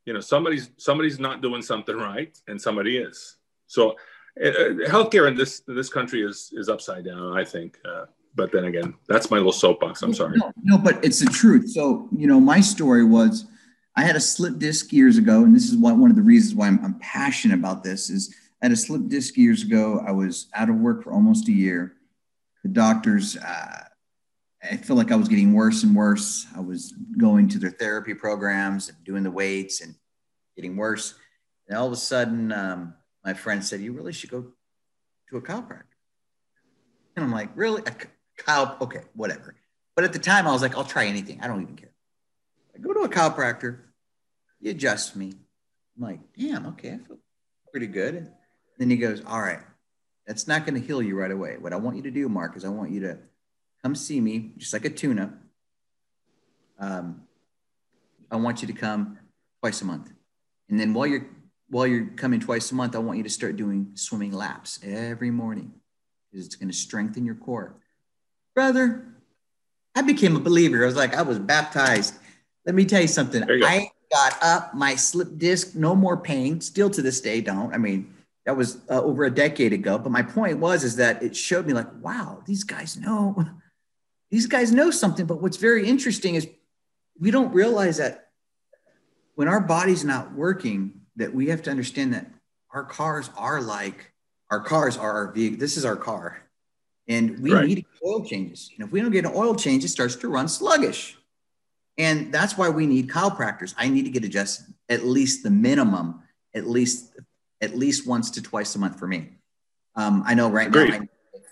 [0.06, 3.36] you know, somebody's somebody's not doing something right, and somebody is.
[3.66, 3.96] So,
[4.42, 4.52] uh, uh,
[4.88, 7.36] healthcare in this this country is is upside down.
[7.36, 7.78] I think.
[7.84, 10.02] Uh, but then again, that's my little soapbox.
[10.02, 10.38] I'm sorry.
[10.38, 11.70] No, no, but it's the truth.
[11.70, 13.46] So, you know, my story was
[13.96, 16.54] I had a slip disc years ago, and this is what, one of the reasons
[16.54, 20.02] why I'm, I'm passionate about this is I had a slip disc years ago.
[20.06, 21.94] I was out of work for almost a year.
[22.62, 23.84] The doctors, uh,
[24.62, 26.46] I feel like I was getting worse and worse.
[26.56, 29.94] I was going to their therapy programs and doing the weights and
[30.56, 31.14] getting worse.
[31.68, 34.52] And all of a sudden, um, my friend said, "You really should go
[35.30, 35.82] to a chiropractor."
[37.16, 37.82] And I'm like, "Really?
[38.48, 39.54] Okay, whatever.
[39.94, 41.40] But at the time, I was like, I'll try anything.
[41.42, 41.92] I don't even care.
[42.74, 43.78] I go to a chiropractor,
[44.60, 45.34] he adjusts me.
[45.96, 47.18] I'm like, damn, okay, I feel
[47.70, 48.14] pretty good.
[48.14, 48.30] And
[48.78, 49.60] then he goes, All right,
[50.26, 51.56] that's not going to heal you right away.
[51.58, 53.18] What I want you to do, Mark, is I want you to
[53.82, 55.30] come see me, just like a tune up.
[56.78, 57.22] Um,
[58.30, 59.18] I want you to come
[59.60, 60.12] twice a month.
[60.68, 61.26] And then while you're
[61.68, 65.30] while you're coming twice a month, I want you to start doing swimming laps every
[65.30, 65.72] morning
[66.30, 67.76] because it's going to strengthen your core
[68.54, 69.06] brother,
[69.94, 70.82] I became a believer.
[70.82, 72.14] I was like, I was baptized.
[72.64, 73.46] Let me tell you something.
[73.48, 73.66] You go.
[73.66, 76.60] I got up, my slip disc, no more pain.
[76.60, 77.74] Still to this day, don't.
[77.74, 78.12] I mean,
[78.46, 79.98] That was uh, over a decade ago.
[79.98, 83.44] But my point was is that it showed me like, wow, these guys know,
[84.30, 85.26] these guys know something.
[85.26, 86.48] But what's very interesting is
[87.18, 88.30] we don't realize that
[89.34, 92.26] when our body's not working, that we have to understand that
[92.70, 94.12] our cars are like
[94.50, 95.58] our cars are our vehicle.
[95.58, 96.42] This is our car,
[97.08, 97.66] and we right.
[97.66, 98.70] need oil changes.
[98.76, 101.16] And if we don't get an oil change, it starts to run sluggish.
[101.98, 103.74] And that's why we need chiropractors.
[103.76, 106.22] I need to get adjusted at least the minimum,
[106.54, 107.12] at least
[107.60, 109.28] at least once to twice a month for me.
[109.94, 110.90] Um, I know right Agreed.
[110.90, 111.06] now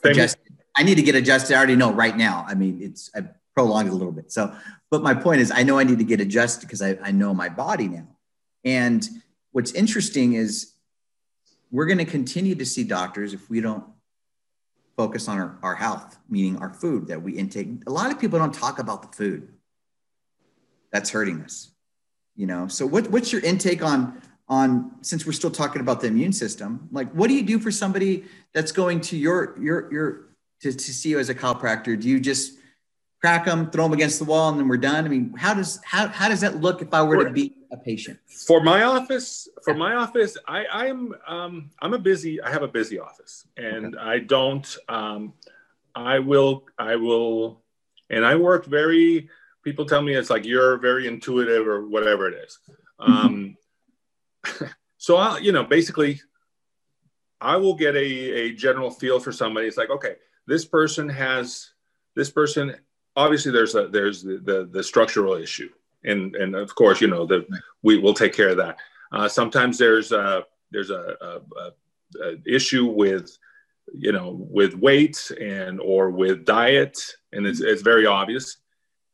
[0.04, 0.38] I, adjust,
[0.76, 1.54] I need to get adjusted.
[1.54, 2.44] I already know right now.
[2.48, 3.22] I mean, it's I
[3.54, 4.32] prolonged it a little bit.
[4.32, 4.54] So,
[4.90, 7.32] but my point is, I know I need to get adjusted because I, I know
[7.32, 8.08] my body now.
[8.64, 9.08] And
[9.52, 10.72] what's interesting is
[11.70, 13.84] we're going to continue to see doctors if we don't
[15.00, 17.68] focus on our, our health, meaning our food that we intake.
[17.86, 19.48] A lot of people don't talk about the food
[20.92, 21.70] that's hurting us,
[22.36, 22.68] you know?
[22.68, 24.68] So what, what's your intake on, on,
[25.00, 28.24] since we're still talking about the immune system, like what do you do for somebody
[28.52, 30.06] that's going to your, your, your,
[30.60, 31.98] to, to see you as a chiropractor?
[31.98, 32.58] Do you just
[33.22, 35.06] crack them, throw them against the wall, and then we're done?
[35.06, 37.76] I mean, how does, how, how does that look if I were to be a
[37.76, 38.18] patient?
[38.26, 42.40] For my office, for my office, I, I'm um, I'm a busy.
[42.40, 44.04] I have a busy office, and okay.
[44.04, 44.76] I don't.
[44.88, 45.35] Um,
[45.94, 46.64] I will.
[46.78, 47.62] I will,
[48.09, 49.28] and I work very.
[49.62, 52.59] People tell me it's like you're very intuitive or whatever it is.
[52.98, 53.56] Um,
[54.96, 56.20] so I, you know, basically,
[57.40, 59.66] I will get a a general feel for somebody.
[59.66, 61.70] It's like, okay, this person has
[62.14, 62.76] this person.
[63.16, 65.70] Obviously, there's a there's the the, the structural issue
[66.04, 67.46] and and of course you know that
[67.82, 68.76] we will take care of that.
[69.12, 71.72] Uh, sometimes there's a there's a, a,
[72.22, 73.36] a, issue with
[73.92, 76.98] you know with weight and or with diet
[77.32, 78.58] and it's, it's very obvious.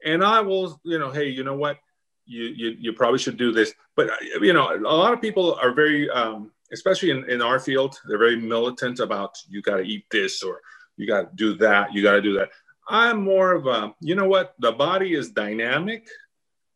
[0.04, 1.78] And i will you know hey you know what?
[2.26, 3.72] You you, you probably should do this.
[3.94, 7.98] But you know a lot of people are very um, especially in, in our field
[8.06, 10.60] they're very militant about you got to eat this or
[10.96, 12.50] you got to do that you got to do that.
[12.88, 14.54] I'm more of a you know what?
[14.58, 16.08] The body is dynamic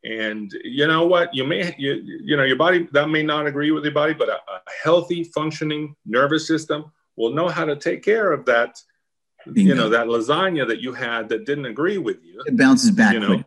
[0.02, 1.34] and you know what?
[1.34, 4.28] You may you, you know your body that may not agree with your body but
[4.28, 8.80] a, a healthy functioning nervous system will know how to take care of that
[9.52, 9.60] Bingo.
[9.60, 12.42] you know that lasagna that you had that didn't agree with you.
[12.46, 13.44] It bounces back you know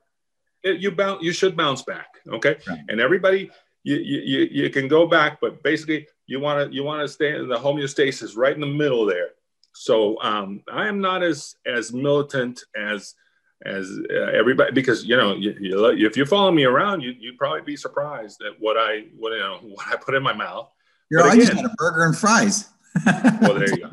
[0.64, 2.58] it, you bounce you should bounce back okay?
[2.68, 2.80] Right.
[2.88, 3.50] and everybody
[3.84, 7.36] you, you you can go back but basically you want to you want to stay
[7.36, 9.30] in the homeostasis right in the middle there.
[9.74, 13.16] So um, i am not as as militant as
[13.66, 17.38] as uh, everybody because you know you, you, if you follow me around you, you'd
[17.38, 20.70] probably be surprised at what i what you know what i put in my mouth.
[21.10, 22.70] You're, I just had a burger and fries.
[23.42, 23.90] Well there you go.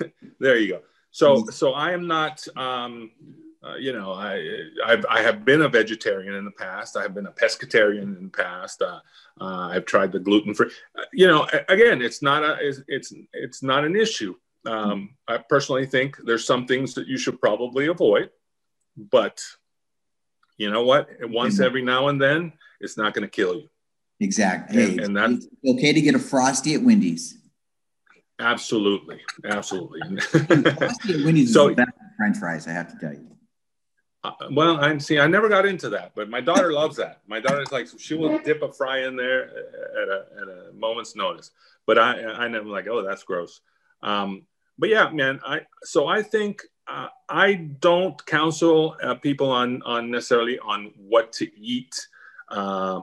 [0.40, 0.80] There you go.
[1.10, 3.10] So so i am not um,
[3.62, 4.44] uh, you know I,
[4.86, 6.96] I've, I have been a vegetarian in the past.
[6.96, 8.82] I have been a pescatarian in the past.
[8.82, 9.00] Uh,
[9.40, 13.12] uh, i've tried the gluten free uh, you know again it's not a it's it's,
[13.32, 14.34] it's not an issue.
[14.66, 18.30] Um, i personally think there's some things that you should probably avoid
[18.98, 19.40] but
[20.56, 21.08] you know what?
[21.22, 23.68] Once every now and then, it's not going to kill you.
[24.20, 24.76] Exactly.
[24.76, 27.38] Hey, and, that's okay to get a frosty at Wendy's.
[28.40, 30.00] Absolutely, absolutely.
[30.20, 32.66] frosty at Wendy's so, is better than French fries.
[32.66, 33.26] I have to tell you.
[34.24, 35.20] Uh, well, I'm see.
[35.20, 37.20] I never got into that, but my daughter loves that.
[37.28, 41.14] My daughter's like she will dip a fry in there at a, at a moment's
[41.14, 41.52] notice.
[41.86, 43.60] But I, I never like, oh, that's gross.
[44.02, 45.38] Um, but yeah, man.
[45.46, 51.32] I so I think uh, I don't counsel uh, people on on necessarily on what
[51.34, 52.06] to eat.
[52.48, 53.02] Uh,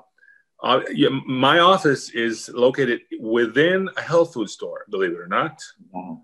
[0.64, 5.62] uh yeah, my office is located within a health food store, believe it or not.
[5.92, 6.22] Wow.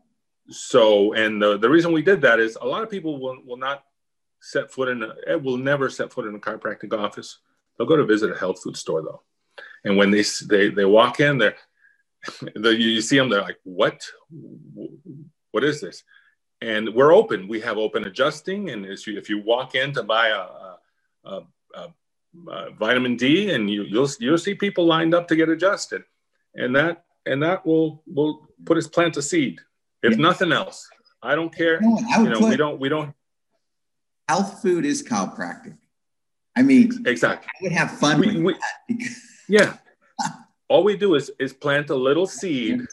[0.52, 3.58] So, and the, the reason we did that is a lot of people will, will
[3.58, 3.84] not
[4.42, 7.40] set foot in, a, eh, will never set foot in a chiropractic office.
[7.78, 9.22] They'll go to visit a health food store though.
[9.86, 11.56] And when they, they, they walk in there,
[12.56, 14.06] you see them, they're like, what,
[15.52, 16.04] what is this?
[16.62, 17.48] And we're open.
[17.48, 21.44] We have open adjusting, and you, if you walk in to buy a, a,
[21.74, 21.88] a,
[22.48, 26.04] a, vitamin D, and you, you'll you'll see people lined up to get adjusted,
[26.56, 29.60] and that and that will will put us plant a seed,
[30.04, 30.18] if yeah.
[30.18, 30.88] nothing else.
[31.24, 31.80] I don't care.
[31.82, 33.14] No, I you know, we don't we don't.
[34.28, 35.78] Health food is chiropractic.
[36.56, 37.50] I mean, exactly.
[37.50, 38.56] I would have fun we, we,
[39.48, 39.78] yeah.
[40.68, 42.86] All we do is is plant a little seed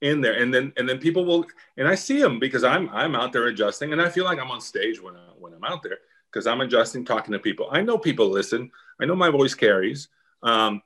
[0.00, 0.34] in there.
[0.34, 1.46] And then and then people will
[1.76, 3.92] and i see them because i'm i'm out there adjusting.
[3.92, 5.98] And i feel like i'm on stage when, I, when i'm out there
[6.30, 7.68] because i'm adjusting talking to people.
[7.70, 8.70] I know people listen.
[9.00, 10.08] I know my voice carries.
[10.42, 10.82] Um,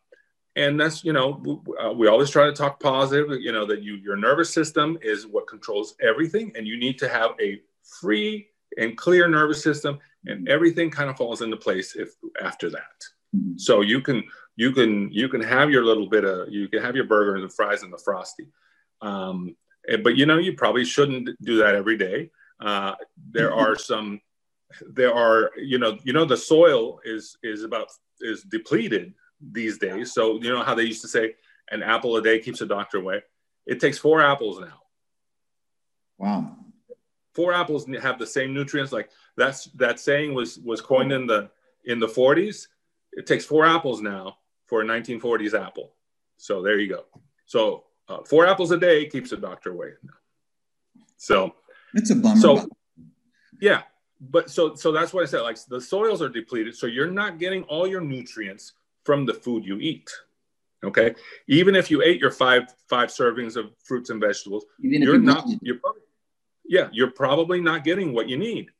[0.56, 3.94] and that's you know uh, we always try to talk positive you know that you
[3.94, 6.52] your nervous system is what controls everything.
[6.56, 7.60] And you need to have a
[8.00, 12.10] free and clear nervous system and everything kind of falls into place if
[12.42, 13.04] after that.
[13.34, 13.58] Mm-hmm.
[13.58, 14.24] so you can
[14.56, 17.44] you can you can have your little bit of you can have your burger and
[17.44, 18.48] the fries and the frosty
[19.02, 19.56] Um,
[20.02, 22.30] but you know, you probably shouldn't do that every day.
[22.60, 22.94] Uh,
[23.30, 24.20] there are some,
[24.88, 27.88] there are, you know, you know, the soil is is about
[28.20, 30.12] is depleted these days.
[30.12, 31.34] So you know how they used to say
[31.70, 33.22] an apple a day keeps a doctor away.
[33.66, 34.80] It takes four apples now.
[36.18, 36.56] Wow.
[37.34, 38.92] Four apples have the same nutrients.
[38.92, 41.50] Like that's that saying was was coined in the
[41.84, 42.66] in the 40s.
[43.12, 44.36] It takes four apples now
[44.66, 45.94] for a 1940s apple.
[46.36, 47.04] So there you go.
[47.46, 49.92] So uh, four apples a day keeps a doctor away.
[51.16, 51.54] So
[51.94, 52.40] it's a bummer.
[52.40, 52.68] So
[53.60, 53.82] yeah,
[54.20, 55.42] but so so that's what I said.
[55.42, 58.72] Like the soils are depleted, so you're not getting all your nutrients
[59.04, 60.10] from the food you eat.
[60.82, 61.14] Okay,
[61.46, 65.46] even if you ate your five five servings of fruits and vegetables, you're not.
[65.62, 66.02] You're probably,
[66.66, 68.70] yeah, you're probably not getting what you need.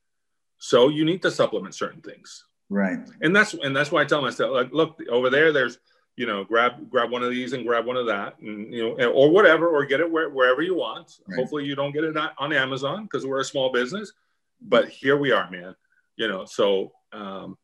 [0.58, 2.44] So you need to supplement certain things.
[2.70, 3.00] Right.
[3.20, 5.52] And that's and that's why I tell myself, like, look over there.
[5.52, 5.78] There's
[6.20, 9.10] you know, grab grab one of these and grab one of that, and you know,
[9.10, 11.18] or whatever, or get it where, wherever you want.
[11.26, 11.38] Right.
[11.38, 14.12] Hopefully, you don't get it on Amazon because we're a small business.
[14.60, 15.74] But here we are, man.
[16.16, 17.56] You know, so um,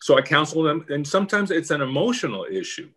[0.00, 2.88] so I counsel them, and sometimes it's an emotional issue,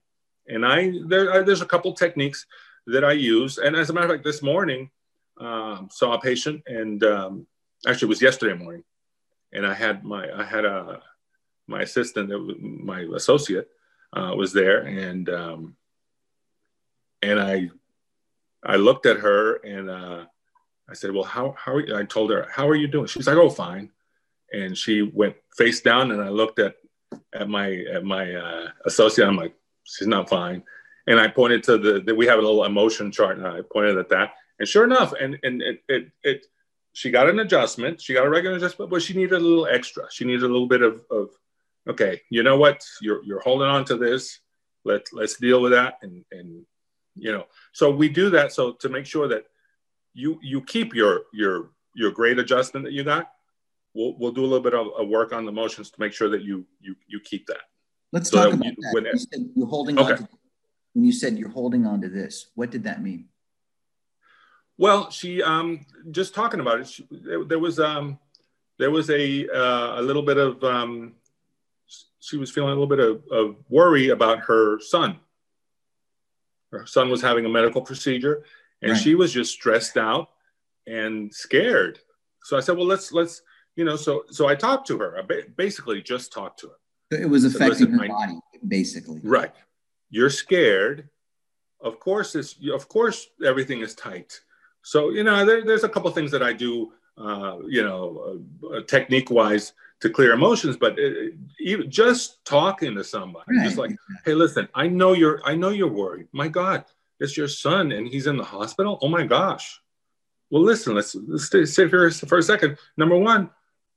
[0.48, 2.46] and I there there's a couple techniques
[2.88, 4.90] that I use, and as a matter of fact, this morning
[5.38, 7.48] um, saw a patient, and um,
[7.86, 8.86] actually it was yesterday morning,
[9.52, 11.02] and I had my I had a
[11.68, 12.32] my assistant,
[12.62, 13.68] my associate
[14.16, 15.76] uh, was there, and um,
[17.22, 17.70] and I
[18.64, 20.26] I looked at her and uh,
[20.90, 21.96] I said, "Well, how how?" Are you?
[21.96, 23.92] I told her, "How are you doing?" She's like, "Oh, fine."
[24.52, 26.76] And she went face down, and I looked at
[27.34, 29.28] at my at my uh, associate.
[29.28, 30.64] I'm like, "She's not fine."
[31.06, 33.98] And I pointed to the, the we have a little emotion chart, and I pointed
[33.98, 34.34] at that.
[34.60, 36.46] And sure enough, and and it, it, it
[36.94, 38.00] she got an adjustment.
[38.00, 40.06] She got a regular adjustment, but she needed a little extra.
[40.12, 41.30] She needed a little bit of, of
[41.88, 42.86] okay, you know what?
[43.02, 44.40] You're you're holding on to this.
[44.86, 46.00] Let let's deal with that.
[46.02, 46.66] And and
[47.16, 49.46] you know, so we do that so to make sure that
[50.14, 53.30] you you keep your your your grade adjustment that you got.
[53.94, 56.30] We'll we'll do a little bit of, of work on the motions to make sure
[56.30, 57.62] that you you you keep that.
[58.12, 58.94] Let's so talk that about you, that.
[58.94, 60.12] When, you said you're holding okay.
[60.12, 60.30] on to
[60.94, 62.48] when you said you're holding on to this.
[62.56, 63.30] What did that mean?
[64.78, 66.88] Well, she um just talking about it.
[66.88, 68.20] She, there, there was um
[68.80, 71.14] there was a uh, a little bit of um
[72.20, 75.20] she was feeling a little bit of, of worry about her son.
[76.72, 78.44] Her son was having a medical procedure,
[78.82, 79.02] and right.
[79.02, 80.30] she was just stressed out
[80.88, 82.00] and scared.
[82.44, 83.42] So I said, "Well, let's let's
[83.76, 85.20] you know." So so I talked to her.
[85.20, 87.22] I basically just talked to her.
[87.22, 89.20] It was affecting her body, basically.
[89.24, 89.52] Right.
[90.10, 91.10] You're scared.
[91.80, 94.40] Of course, it's of course everything is tight.
[94.82, 96.94] So you know, there, there's a couple things that I do.
[97.16, 98.42] Uh, you know,
[98.74, 99.74] uh, technique wise
[100.04, 103.64] to clear emotions but it, even just talking to somebody right.
[103.64, 103.96] just like
[104.26, 106.28] hey listen i know you're i know you're worried.
[106.34, 106.84] My god
[107.22, 109.00] it's your son and he's in the hospital?
[109.02, 109.80] Oh my gosh.
[110.50, 112.78] Well listen let's, let's stay, sit here for a second.
[112.98, 113.50] Number one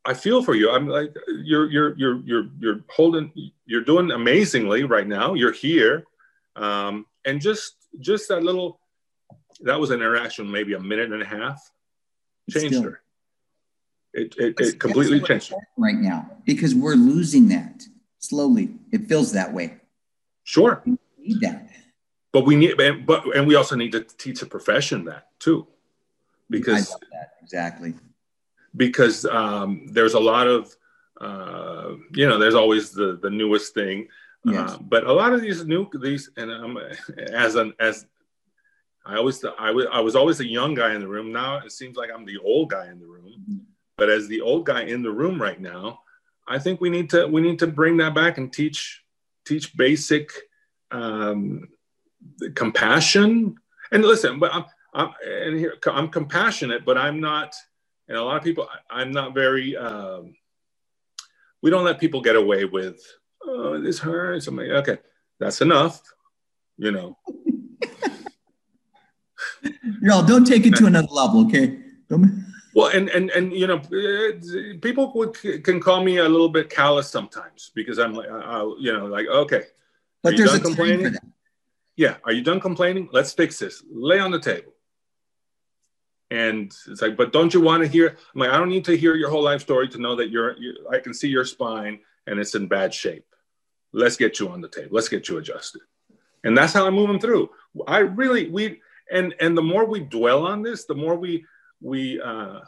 [0.04, 0.70] i feel for you.
[0.70, 3.32] I'm like you're you're you're you're you're holding
[3.66, 5.34] you're doing amazingly right now.
[5.34, 6.04] You're here.
[6.54, 8.78] Um, and just just that little
[9.62, 11.61] that was an interaction maybe a minute and a half.
[12.48, 12.82] Changed Still.
[12.84, 13.02] her
[14.17, 17.83] it, it, it completely changed right now because we're losing that
[18.19, 18.75] slowly.
[18.93, 19.77] It feels that way.
[20.45, 20.83] Sure.
[20.85, 21.71] We need that.
[22.33, 25.67] But we need, but and we also need to teach a profession that too,
[26.51, 27.31] because that.
[27.43, 27.95] exactly
[28.77, 30.75] because um, there's a lot of
[31.21, 34.09] uh, you know there's always the the newest thing,
[34.47, 34.71] uh, yes.
[34.73, 36.79] uh, but a lot of these new these and um,
[37.33, 38.07] as an as
[39.05, 41.33] I always I was I was always a young guy in the room.
[41.33, 43.66] Now it seems like I'm the old guy in the room.
[43.97, 46.01] But as the old guy in the room right now,
[46.47, 49.03] I think we need to we need to bring that back and teach
[49.44, 50.30] teach basic
[50.90, 51.68] um,
[52.55, 53.57] compassion.
[53.90, 57.55] And listen, but I'm, I'm and here I'm compassionate, but I'm not.
[58.09, 59.76] And a lot of people, I'm not very.
[59.76, 60.34] Um,
[61.62, 63.01] we don't let people get away with,
[63.44, 64.47] oh, this hurts.
[64.47, 64.99] I'm like, okay,
[65.40, 66.03] that's enough.
[66.76, 67.18] You know.
[70.03, 71.78] Y'all don't take it to another level, okay?
[72.09, 72.44] Don't...
[72.77, 75.33] Well, and and and you know, uh, people would,
[75.64, 79.27] can call me a little bit callous sometimes because I'm like, uh, you know, like
[79.27, 79.62] okay,
[80.22, 81.05] but there's a complaining?
[81.05, 81.33] time for that.
[81.97, 83.09] Yeah, are you done complaining?
[83.12, 83.83] Let's fix this.
[83.91, 84.74] Lay on the table.
[86.31, 88.09] And it's like, but don't you want to hear?
[88.35, 90.55] I'm like, I don't need to hear your whole life story to know that you're.
[90.59, 93.24] you're I can see your spine and it's in bad shape.
[93.95, 94.91] Let's get you on the table.
[94.91, 95.81] Let's get you adjusted.
[96.45, 97.49] And that's how I move them through.
[97.87, 101.47] I really we and and the more we dwell on this, the more we
[101.87, 102.61] we uh,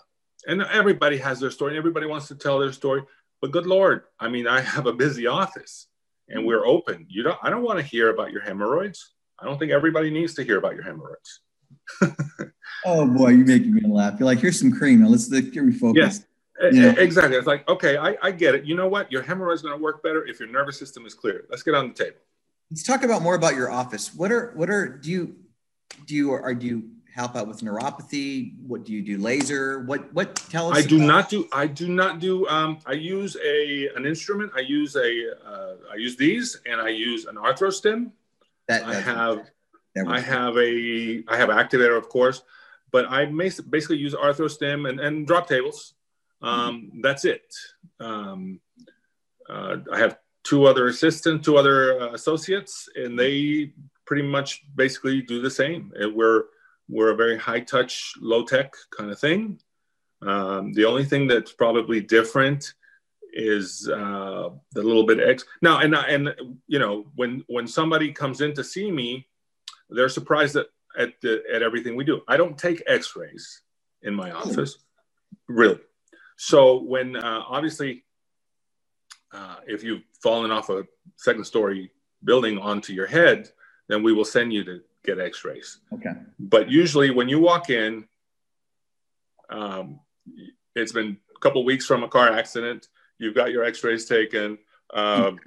[0.46, 3.02] and everybody has their story and everybody wants to tell their story
[3.40, 5.88] but good lord i mean i have a busy office
[6.28, 9.58] and we're open you don't i don't want to hear about your hemorrhoids i don't
[9.58, 11.40] think everybody needs to hear about your hemorrhoids
[12.84, 14.18] oh boy, you're making me laugh.
[14.18, 15.00] You're like, here's some cream.
[15.00, 15.94] Now let's get refocused.
[15.96, 16.24] Yes.
[16.72, 16.90] Know?
[16.98, 17.36] Exactly.
[17.36, 18.64] It's like, okay, I, I get it.
[18.64, 19.10] You know what?
[19.12, 21.46] Your hemorrhoid is going to work better if your nervous system is clear.
[21.50, 22.18] Let's get on the table.
[22.70, 24.14] Let's talk about more about your office.
[24.14, 25.36] What are what are do you
[26.06, 28.54] do you are do you help out with neuropathy?
[28.66, 29.18] What do you do?
[29.18, 29.80] Laser?
[29.80, 30.78] What what tell us?
[30.78, 31.48] I do not do.
[31.52, 32.46] I do not do.
[32.46, 34.52] Um, I use a an instrument.
[34.54, 35.08] I use a.
[35.44, 38.12] Uh, I use these, and I use an arthrostim.
[38.68, 39.50] That, I have.
[40.06, 41.24] I have a.
[41.26, 42.42] I have activator, of course,
[42.92, 45.94] but I basically use arthrostim and, and drop tables.
[46.40, 47.00] Um, mm-hmm.
[47.00, 47.52] That's it.
[47.98, 48.60] Um,
[49.50, 53.72] uh, I have two other assistants, two other uh, associates, and they
[54.04, 55.92] pretty much basically do the same.
[55.96, 56.44] And We're
[56.88, 59.60] we're a very high touch, low tech kind of thing.
[60.22, 62.74] Um, the only thing that's probably different
[63.32, 65.44] is uh, the little bit X.
[65.62, 66.34] Now, and and
[66.66, 69.28] you know, when when somebody comes in to see me,
[69.90, 70.66] they're surprised at
[70.98, 72.22] at, the, at everything we do.
[72.26, 73.62] I don't take X-rays
[74.02, 74.78] in my office,
[75.48, 75.78] really.
[76.36, 78.04] So when uh, obviously,
[79.32, 80.84] uh, if you've fallen off a
[81.16, 81.92] second story
[82.24, 83.48] building onto your head,
[83.88, 85.78] then we will send you to get x-rays.
[85.92, 86.12] Okay.
[86.38, 88.06] But usually when you walk in,
[89.50, 90.00] um,
[90.74, 92.88] it's been a couple weeks from a car accident.
[93.18, 94.58] You've got your x-rays taken.
[94.92, 95.38] Um,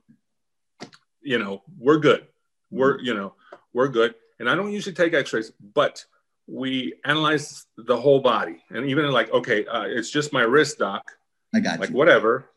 [1.22, 2.28] you know, we're good.
[2.72, 3.36] We're, you know,
[3.74, 4.16] we're good.
[4.40, 6.04] And I don't usually take x-rays, but
[6.48, 8.64] we analyze the whole body.
[8.72, 11.04] And even like, okay, uh, it's just my wrist, doc.
[11.54, 11.96] I got like you.
[11.96, 12.50] whatever.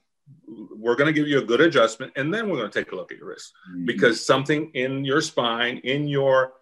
[0.46, 2.96] We're going to give you a good adjustment, and then we're going to take a
[2.96, 3.84] look at your wrist mm-hmm.
[3.84, 6.54] because something in your spine, in your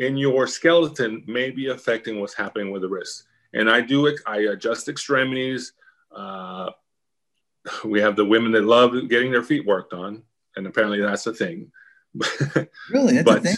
[0.00, 3.24] in your skeleton may be affecting what's happening with the wrist.
[3.52, 5.74] And I do, it, I adjust extremities.
[6.10, 6.70] Uh,
[7.84, 10.22] we have the women that love getting their feet worked on,
[10.56, 11.70] and apparently that's a thing.
[12.90, 13.56] really, that's but, a thing.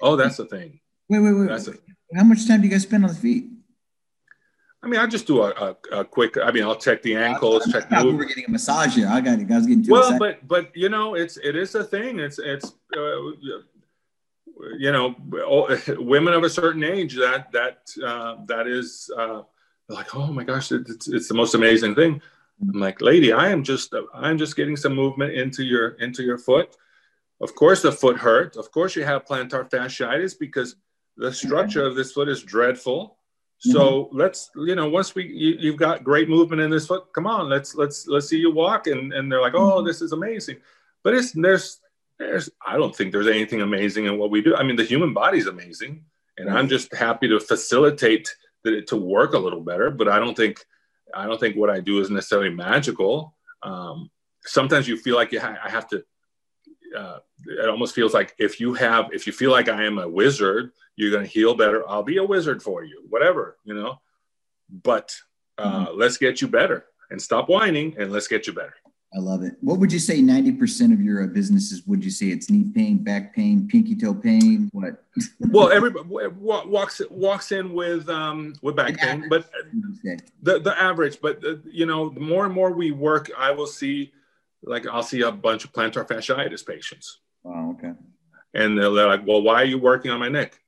[0.00, 0.78] Oh, that's a thing.
[1.08, 1.48] Wait, wait, wait.
[1.48, 1.74] That's a,
[2.14, 3.46] How much time do you guys spend on the feet?
[4.82, 6.36] I mean, I just do a, a, a, quick.
[6.40, 7.68] I mean, I'll check the ankles.
[7.72, 7.90] check.
[7.90, 9.08] I we were getting a massage here.
[9.08, 9.40] I got.
[9.40, 10.18] I was getting too well, excited.
[10.18, 12.20] but but you know, it's it is a thing.
[12.20, 13.18] It's it's uh,
[14.78, 15.14] you know,
[15.98, 19.42] women of a certain age that that uh, that is uh,
[19.88, 22.20] like, oh my gosh, it's, it's the most amazing thing.
[22.60, 26.38] I'm like, lady, I am just I'm just getting some movement into your into your
[26.38, 26.76] foot.
[27.40, 28.56] Of course, the foot hurt.
[28.56, 30.76] Of course, you have plantar fasciitis because
[31.16, 33.18] the structure of this foot is dreadful.
[33.58, 34.18] So mm-hmm.
[34.18, 37.48] let's, you know, once we you, have got great movement in this foot, come on,
[37.48, 38.86] let's let's let's see you walk.
[38.86, 39.86] And and they're like, oh, mm-hmm.
[39.86, 40.56] this is amazing.
[41.02, 41.80] But it's there's
[42.18, 44.56] there's I don't think there's anything amazing in what we do.
[44.56, 46.04] I mean, the human body is amazing,
[46.38, 49.90] and I'm just happy to facilitate that to work a little better.
[49.90, 50.64] But I don't think
[51.14, 53.34] I don't think what I do is necessarily magical.
[53.62, 54.10] Um,
[54.42, 56.04] sometimes you feel like you ha- I have to.
[56.96, 60.08] Uh, it almost feels like if you have if you feel like I am a
[60.08, 61.86] wizard, you're going to heal better.
[61.88, 64.00] I'll be a wizard for you, whatever you know.
[64.70, 65.14] But
[65.58, 65.98] uh, mm-hmm.
[65.98, 68.74] let's get you better and stop whining and let's get you better.
[69.14, 69.56] I love it.
[69.60, 72.98] What would you say 90% of your uh, businesses would you say it's knee pain,
[72.98, 74.68] back pain, pinky toe pain?
[74.72, 75.04] What?
[75.40, 79.48] well, everybody walks walks in with um with back pain, but
[80.42, 83.66] the the average, but uh, you know, the more and more we work, I will
[83.66, 84.12] see
[84.62, 87.20] like I'll see a bunch of plantar fasciitis patients.
[87.44, 87.92] Wow, okay.
[88.54, 90.60] And they're like, "Well, why are you working on my neck?"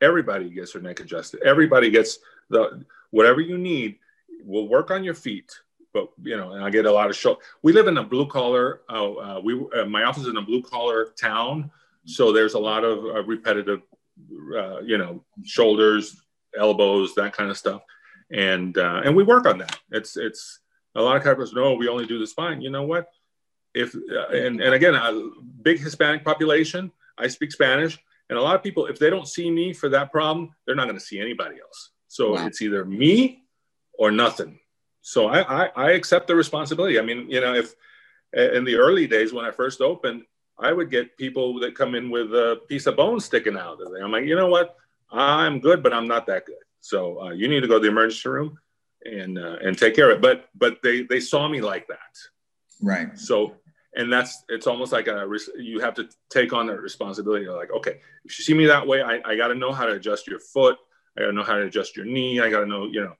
[0.00, 1.42] Everybody gets their neck adjusted.
[1.42, 3.98] Everybody gets the whatever you need.
[4.44, 5.50] We'll work on your feet
[5.96, 7.38] but you know, and I get a lot of show.
[7.62, 8.82] We live in a blue collar.
[8.88, 11.70] Uh, uh, we uh, my office is in a blue collar town,
[12.04, 13.80] so there's a lot of uh, repetitive,
[14.54, 16.20] uh, you know, shoulders,
[16.58, 17.80] elbows, that kind of stuff,
[18.30, 19.78] and uh, and we work on that.
[19.90, 20.60] It's it's
[20.96, 21.54] a lot of chiropractors.
[21.54, 22.60] No, we only do the spine.
[22.60, 23.08] You know what?
[23.74, 25.30] If and and again, a
[25.62, 26.92] big Hispanic population.
[27.16, 30.12] I speak Spanish, and a lot of people, if they don't see me for that
[30.12, 31.92] problem, they're not going to see anybody else.
[32.08, 32.46] So wow.
[32.46, 33.44] it's either me
[33.94, 34.58] or nothing
[35.06, 36.98] so I, I, I accept the responsibility.
[36.98, 37.76] I mean, you know, if
[38.32, 40.24] in the early days when I first opened,
[40.58, 43.78] I would get people that come in with a piece of bone sticking out.
[43.80, 44.74] And I'm like, you know what?
[45.12, 46.56] I'm good, but I'm not that good.
[46.80, 48.58] So uh, you need to go to the emergency room
[49.04, 50.22] and uh, and take care of it.
[50.22, 52.12] But but they they saw me like that.
[52.82, 53.16] Right.
[53.16, 53.54] So
[53.94, 55.24] and that's it's almost like a
[55.56, 57.44] you have to take on that responsibility.
[57.44, 59.86] You're like, okay, if you see me that way, I, I got to know how
[59.86, 60.76] to adjust your foot.
[61.16, 62.40] I got to know how to adjust your knee.
[62.40, 63.14] I got to know, you know,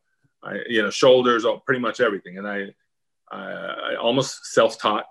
[0.46, 2.38] I, you know, shoulders, all, pretty much everything.
[2.38, 2.58] And I,
[3.30, 3.42] I,
[3.90, 5.10] I almost self-taught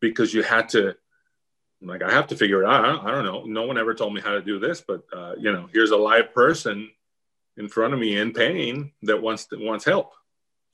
[0.00, 0.94] because you had to,
[1.82, 2.84] like, I have to figure it out.
[2.84, 3.44] I don't, I don't know.
[3.44, 5.96] No one ever told me how to do this, but uh, you know, here's a
[5.96, 6.90] live person
[7.56, 10.12] in front of me in pain that wants to, wants help.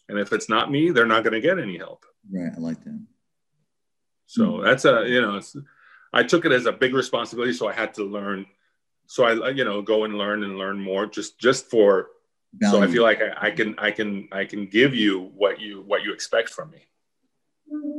[0.09, 2.05] And if it's not me, they're not going to get any help.
[2.31, 2.53] Right.
[2.57, 3.01] I like that.
[4.27, 4.65] So mm-hmm.
[4.65, 5.41] that's a, you know,
[6.13, 7.55] I took it as a big responsibility.
[7.55, 8.47] So I had to learn
[9.09, 12.09] so I, you know, go and learn and learn more just, just for,
[12.59, 12.79] Value.
[12.79, 15.83] so I feel like I, I, can, I can, I can give you what you,
[15.87, 16.87] what you expect from me.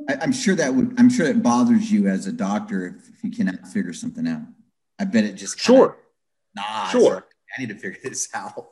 [0.10, 3.24] I, am sure that would, I'm sure it bothers you as a doctor if, if
[3.24, 4.41] you cannot figure something out.
[4.99, 5.97] I bet it just sure.
[6.55, 7.28] Nah, sure.
[7.55, 8.70] I need to figure this out.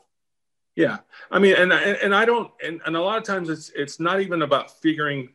[0.75, 0.97] Yeah,
[1.31, 4.19] I mean, and and I don't, and, and a lot of times it's it's not
[4.19, 5.29] even about figuring.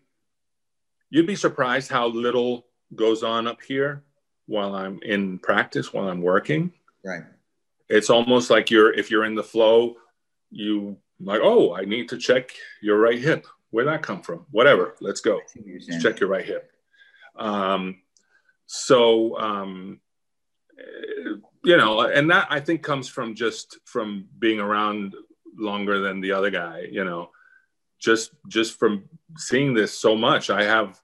[1.08, 4.04] You'd be surprised how little goes on up here
[4.46, 6.72] while I'm in practice, while I'm working.
[7.04, 7.22] Right.
[7.88, 9.96] It's almost like you're if you're in the flow,
[10.50, 12.50] you like, oh, I need to check
[12.82, 13.46] your right hip.
[13.70, 14.46] Where'd that come from?
[14.50, 14.96] Whatever.
[15.00, 15.40] Let's go.
[15.56, 16.70] Let's check your right hip.
[17.36, 18.02] Um,
[18.66, 20.00] so um,
[21.64, 25.14] you know, and that I think comes from just from being around
[25.56, 26.86] longer than the other guy.
[26.90, 27.30] You know,
[27.98, 29.04] just just from
[29.36, 31.00] seeing this so much, I have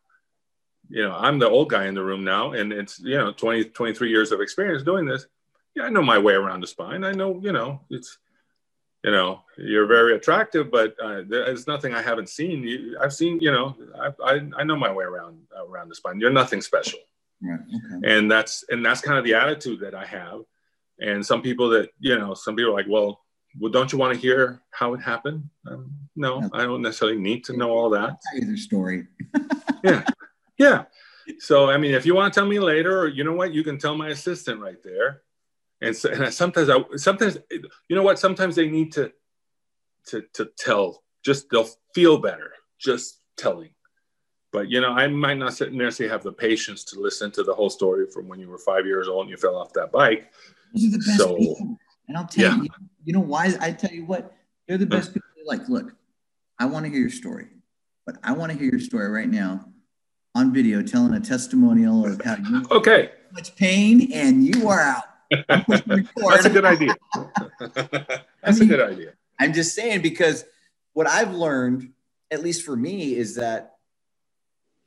[0.89, 3.65] you know, I'm the old guy in the room now, and it's, you know, 20,
[3.65, 5.27] 23 years of experience doing this.
[5.75, 7.05] Yeah, I know my way around the spine.
[7.05, 8.19] I know, you know, it's,
[9.07, 12.65] you know, you're very attractive, but uh, there's nothing I haven't seen.
[12.65, 16.19] You, I've seen, you know, I, I, I know my way around around the spine.
[16.19, 16.99] You're nothing special.
[17.41, 17.61] Right.
[17.61, 18.17] Okay.
[18.17, 20.41] And that's and that's kind of the attitude that I have.
[20.99, 23.21] And some people that you know, some people are like, well,
[23.61, 25.49] well, don't you want to hear how it happened?
[25.71, 28.11] Um, no, I don't necessarily need to know all that.
[28.11, 29.07] I'll tell you the story.
[29.85, 30.05] yeah,
[30.59, 30.85] yeah.
[31.39, 33.63] So, I mean, if you want to tell me later, or you know what, you
[33.63, 35.23] can tell my assistant right there.
[35.81, 39.13] And, so, and sometimes, I, sometimes, you know what, sometimes they need to,
[40.09, 43.71] to, to tell, just they'll feel better just telling.
[44.53, 47.69] But, you know, I might not necessarily have the patience to listen to the whole
[47.69, 50.33] story from when you were five years old and you fell off that bike.
[50.73, 51.79] These are the best so, people.
[52.09, 52.63] And I'll tell yeah.
[52.63, 52.69] you,
[53.05, 53.53] you know why?
[53.61, 54.35] I tell you what,
[54.67, 55.29] they're the best people.
[55.45, 55.93] Like, look,
[56.59, 57.49] I want to hear your story,
[58.07, 59.69] but I want to hear your story right now
[60.35, 65.05] on video telling a testimonial of how you okay much pain and you are out.
[65.31, 66.97] That's a good idea.
[67.61, 69.13] That's I mean, a good idea.
[69.39, 70.45] I'm just saying because
[70.93, 71.93] what I've learned,
[72.31, 73.77] at least for me, is that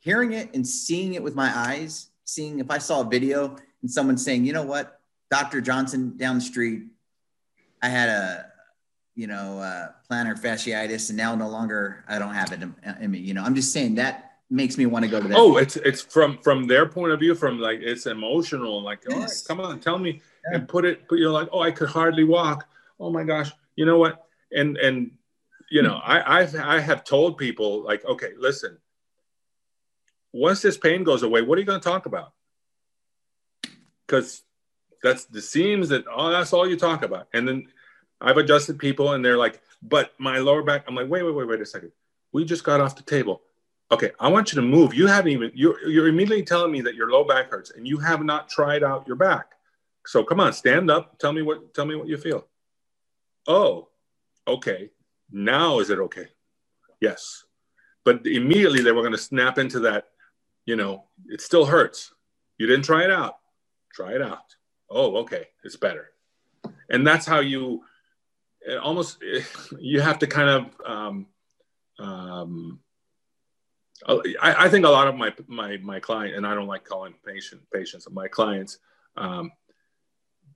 [0.00, 3.90] hearing it and seeing it with my eyes, seeing if I saw a video and
[3.90, 5.60] someone saying, you know what, Dr.
[5.60, 6.84] Johnson down the street,
[7.82, 8.50] I had a
[9.14, 13.10] you know, uh, plantar fasciitis, and now no longer I don't have it in, in
[13.10, 13.18] me.
[13.18, 15.38] You know, I'm just saying that makes me want to go to that.
[15.38, 18.82] Oh, it's it's from from their point of view, from like it's emotional.
[18.82, 19.14] Like, yes.
[19.14, 20.20] all right, come on, tell me,
[20.50, 20.58] yeah.
[20.58, 21.08] and put it.
[21.08, 22.66] But you're like, oh, I could hardly walk.
[22.98, 24.26] Oh my gosh, you know what?
[24.52, 25.12] And and
[25.70, 28.78] you know, I I've I have told people like, okay, listen.
[30.32, 32.32] Once this pain goes away, what are you going to talk about?
[34.06, 34.42] Because
[35.02, 37.26] that's the seams that oh, that's all you talk about.
[37.32, 37.66] And then
[38.20, 40.84] I've adjusted people, and they're like, but my lower back.
[40.86, 41.90] I'm like, wait, wait, wait, wait a second.
[42.32, 43.42] We just got off the table
[43.90, 44.94] okay, I want you to move.
[44.94, 47.98] You haven't even, you're, you're immediately telling me that your low back hurts and you
[47.98, 49.52] have not tried out your back.
[50.06, 51.18] So come on, stand up.
[51.18, 52.46] Tell me what, tell me what you feel.
[53.46, 53.88] Oh,
[54.46, 54.90] okay.
[55.30, 56.28] Now is it okay?
[57.00, 57.44] Yes.
[58.04, 60.08] But immediately they were going to snap into that,
[60.66, 62.12] you know, it still hurts.
[62.58, 63.38] You didn't try it out.
[63.92, 64.54] Try it out.
[64.88, 65.48] Oh, okay.
[65.64, 66.10] It's better.
[66.88, 67.82] And that's how you
[68.82, 69.18] almost,
[69.78, 71.26] you have to kind of, um,
[71.98, 72.80] um,
[74.06, 77.14] I, I, think a lot of my my my client and I don't like calling
[77.26, 78.78] patient patients of my clients
[79.16, 79.52] um,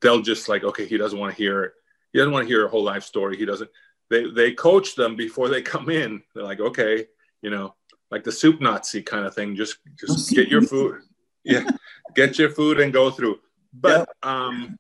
[0.01, 1.75] they'll just like okay he doesn't want to hear
[2.13, 3.37] he doesn't want to hear a whole life story.
[3.37, 3.71] He doesn't
[4.11, 6.23] they they coach them before they come in.
[6.35, 7.07] They're like okay
[7.43, 7.75] you know
[8.11, 9.57] like the soup Nazi kind of thing.
[9.57, 11.01] Just just get your food.
[11.47, 11.69] Yeah.
[12.15, 13.39] Get your food and go through.
[13.75, 14.79] But um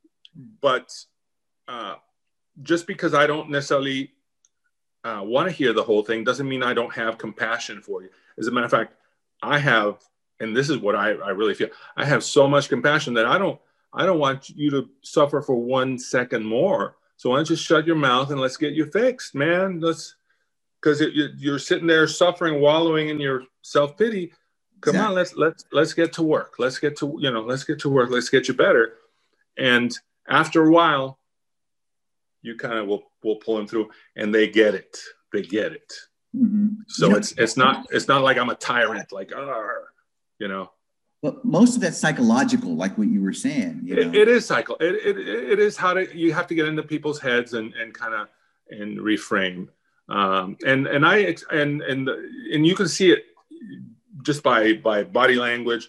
[0.63, 0.91] but
[1.69, 1.97] uh
[2.63, 4.13] just because I don't necessarily
[5.05, 8.09] uh, want to hear the whole thing doesn't mean I don't have compassion for you
[8.39, 8.95] as a matter of fact,
[9.43, 9.99] I have,
[10.41, 13.39] and this is what I, I really feel, I have so much compassion that I
[13.39, 13.61] don't,
[13.93, 16.97] I don't want you to suffer for one second more.
[17.17, 19.81] So why don't you shut your mouth and let's get you fixed, man?
[19.81, 20.17] Let's,
[20.85, 21.01] because
[21.39, 24.33] you're sitting there suffering, wallowing in your self pity.
[24.83, 25.09] Come exactly.
[25.09, 26.57] on, let's let's let's get to work.
[26.59, 28.11] Let's get to you know, let's get to work.
[28.11, 28.95] Let's get you better.
[29.57, 29.97] And
[30.29, 31.19] after a while,
[32.43, 34.99] you kind of will will pull them through, and they get it.
[35.33, 35.91] They get it.
[36.35, 36.69] Mm-hmm.
[36.89, 39.31] So you it's know, it's not it's not like I'm a tyrant, like
[40.39, 40.71] you know.
[41.23, 43.83] But most of that's psychological, like what you were saying.
[43.85, 44.77] You it, it is cycle.
[44.79, 47.95] It, it, it is how to you have to get into people's heads and and
[47.95, 48.29] kind of
[48.69, 49.69] and reframe.
[50.09, 53.25] Um, and and I and and and you can see it
[54.23, 55.89] just by by body language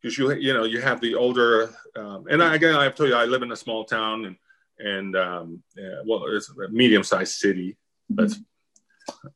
[0.00, 3.14] because you you know you have the older um, and I, again I've told you
[3.14, 4.36] I live in a small town and
[4.78, 7.76] and um, yeah, well it's a medium sized city.
[8.10, 8.36] That's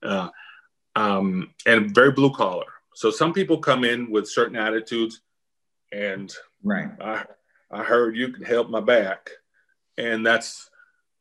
[0.02, 0.30] uh,
[0.96, 2.66] um, and very blue collar.
[2.94, 5.20] So some people come in with certain attitudes,
[5.92, 6.34] and
[6.64, 6.88] right.
[7.00, 7.24] I,
[7.70, 9.30] I heard you can help my back.
[9.98, 10.68] and that's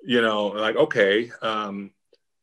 [0.03, 1.91] you know like okay um,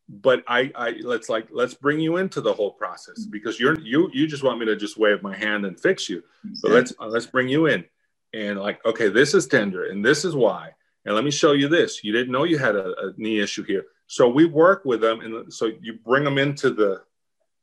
[0.08, 4.10] but I, I let's like let's bring you into the whole process because you're you
[4.12, 6.22] you just want me to just wave my hand and fix you.
[6.60, 7.84] But let's uh, let's bring you in.
[8.34, 10.72] And like okay this is tender and this is why.
[11.04, 12.04] And let me show you this.
[12.04, 13.84] You didn't know you had a, a knee issue here.
[14.06, 17.02] So we work with them and so you bring them into the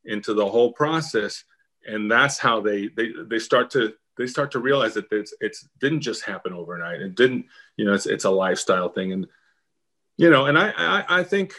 [0.10, 1.44] into the whole process
[1.88, 5.68] and that's how they they they start to they start to realize that it's it's
[5.80, 7.46] didn't just happen overnight it didn't
[7.78, 9.28] you know it's, it's a lifestyle thing and
[10.18, 11.54] you know and i i, I think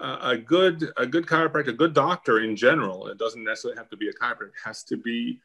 [0.00, 3.96] a good a good chiropractor, a good doctor in general, it doesn't necessarily have to
[3.96, 5.40] be a chiropractor, has to be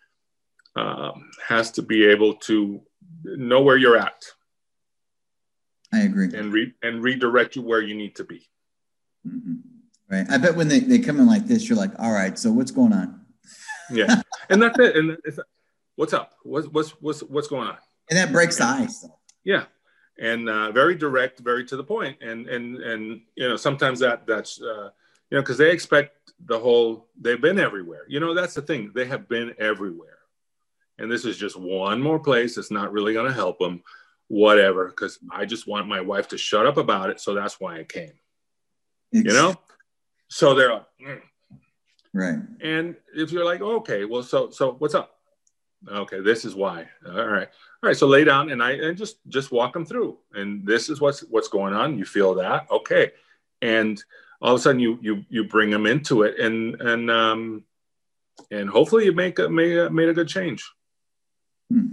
[0.76, 2.82] um, has to be able to
[3.24, 4.24] know where you're at.
[5.92, 6.34] I agree.
[6.34, 8.48] And re- and redirect you where you need to be.
[9.28, 9.73] Mm-hmm.
[10.14, 10.26] Right.
[10.30, 12.72] I bet when they, they come in like this, you're like, all right, so what's
[12.72, 13.22] going on?
[13.92, 14.22] yeah.
[14.50, 14.96] And that's it.
[14.96, 15.40] And it's,
[15.96, 16.34] what's up?
[16.44, 17.78] What's, what's, what's, what's going on?
[18.10, 19.08] And that breaks the ice.
[19.44, 19.66] Yeah
[20.20, 22.18] and uh, very direct, very to the point.
[22.22, 24.90] And and and you know sometimes that that's uh,
[25.30, 27.08] you know because they expect the whole.
[27.20, 28.06] They've been everywhere.
[28.08, 28.92] You know that's the thing.
[28.94, 30.20] They have been everywhere,
[30.98, 33.84] and this is just one more place that's not really going to help them.
[34.28, 37.20] Whatever, because I just want my wife to shut up about it.
[37.20, 38.14] So that's why I came.
[39.12, 39.54] It's, you know,
[40.34, 41.22] so they're like, mm.
[42.14, 42.40] right.
[42.62, 45.18] And if you're like, okay, well, so so what's up?
[45.88, 46.88] Okay, this is why.
[47.06, 47.50] All right
[47.84, 50.90] all right so lay down and i and just just walk them through and this
[50.90, 53.12] is what's what's going on you feel that okay
[53.62, 54.02] and
[54.42, 57.64] all of a sudden you you you bring them into it and and um
[58.52, 60.72] and hopefully you make a made a, made a good change
[61.70, 61.88] hmm.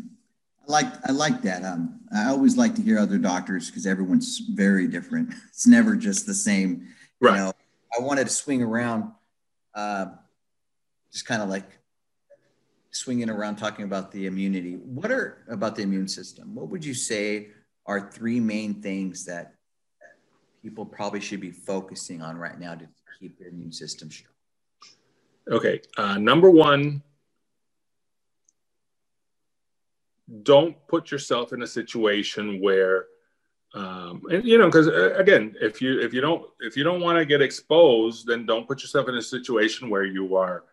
[0.69, 1.65] I like I like that.
[1.65, 5.35] Um, I always like to hear other doctors because everyone's very different.
[5.49, 6.87] It's never just the same.
[7.21, 7.33] Right.
[7.33, 7.53] You know,
[7.97, 9.13] I wanted to swing around,
[9.75, 10.07] uh,
[11.13, 11.79] just kind of like
[12.91, 14.75] swinging around talking about the immunity.
[14.75, 16.55] What are about the immune system?
[16.55, 17.49] What would you say
[17.87, 19.55] are three main things that
[20.63, 22.87] people probably should be focusing on right now to
[23.19, 24.35] keep their immune system strong?
[25.51, 27.03] Okay, uh, number one,
[30.43, 33.07] don't put yourself in a situation where
[33.75, 37.01] um, and you know because uh, again if you if you don't if you don't
[37.01, 40.65] want to get exposed then don't put yourself in a situation where you are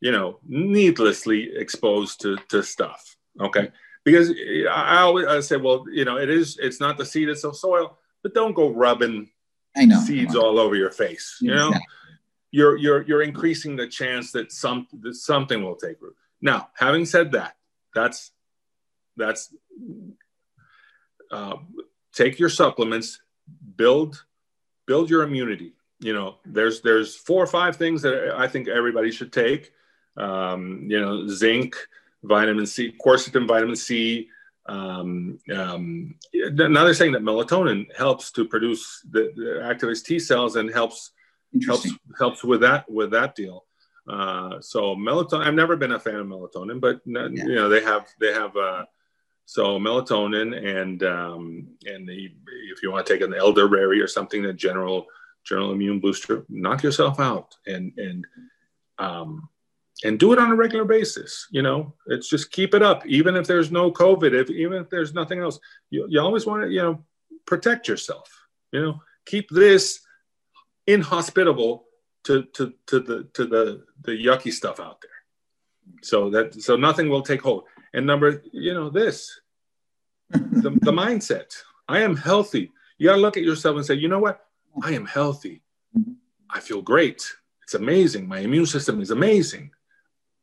[0.00, 3.16] you know, needlessly exposed to, to stuff.
[3.38, 3.70] Okay.
[4.04, 4.32] Because
[4.70, 7.52] I always I say, well, you know, it is, it's not the seed, it's the
[7.52, 9.30] soil, but don't go rubbing
[9.76, 10.00] I know.
[10.00, 11.36] seeds all over your face.
[11.40, 11.86] You know, exactly.
[12.50, 16.16] you're, you're, you're increasing the chance that some, that something will take root.
[16.40, 17.56] Now, having said that,
[17.94, 18.32] that's,
[19.18, 19.54] that's,
[21.30, 21.56] uh,
[22.12, 23.20] take your supplements,
[23.76, 24.24] build,
[24.86, 25.74] build your immunity.
[25.98, 29.72] You know, there's, there's four or five things that I think everybody should take
[30.16, 31.76] um, you know, zinc,
[32.22, 34.28] vitamin C, quercetin, vitamin C.
[34.66, 40.56] Um, um, now they're saying that melatonin helps to produce the, the activates T cells
[40.56, 41.12] and helps
[41.66, 41.88] helps
[42.18, 43.64] helps with that with that deal.
[44.08, 47.28] Uh, so melatonin, I've never been a fan of melatonin, but yeah.
[47.28, 48.84] you know they have they have uh,
[49.50, 52.26] so melatonin and um, and the,
[52.70, 55.06] if you want to take an elderberry or something, that general
[55.44, 58.24] general immune booster, knock yourself out and and
[59.00, 59.48] um,
[60.04, 61.48] and do it on a regular basis.
[61.50, 64.88] You know, it's just keep it up, even if there's no COVID, if even if
[64.88, 65.58] there's nothing else.
[65.90, 67.04] You, you always want to, you know,
[67.44, 68.30] protect yourself.
[68.70, 69.98] You know, keep this
[70.86, 71.86] inhospitable
[72.22, 75.10] to to to the to the the yucky stuff out there.
[76.02, 77.64] So that so nothing will take hold.
[77.92, 79.39] And number, you know, this
[80.30, 81.56] the, the mindset.
[81.88, 82.72] I am healthy.
[82.98, 84.46] You got to look at yourself and say, you know what?
[84.82, 85.62] I am healthy.
[86.48, 87.26] I feel great.
[87.62, 88.26] It's amazing.
[88.26, 89.70] My immune system is amazing.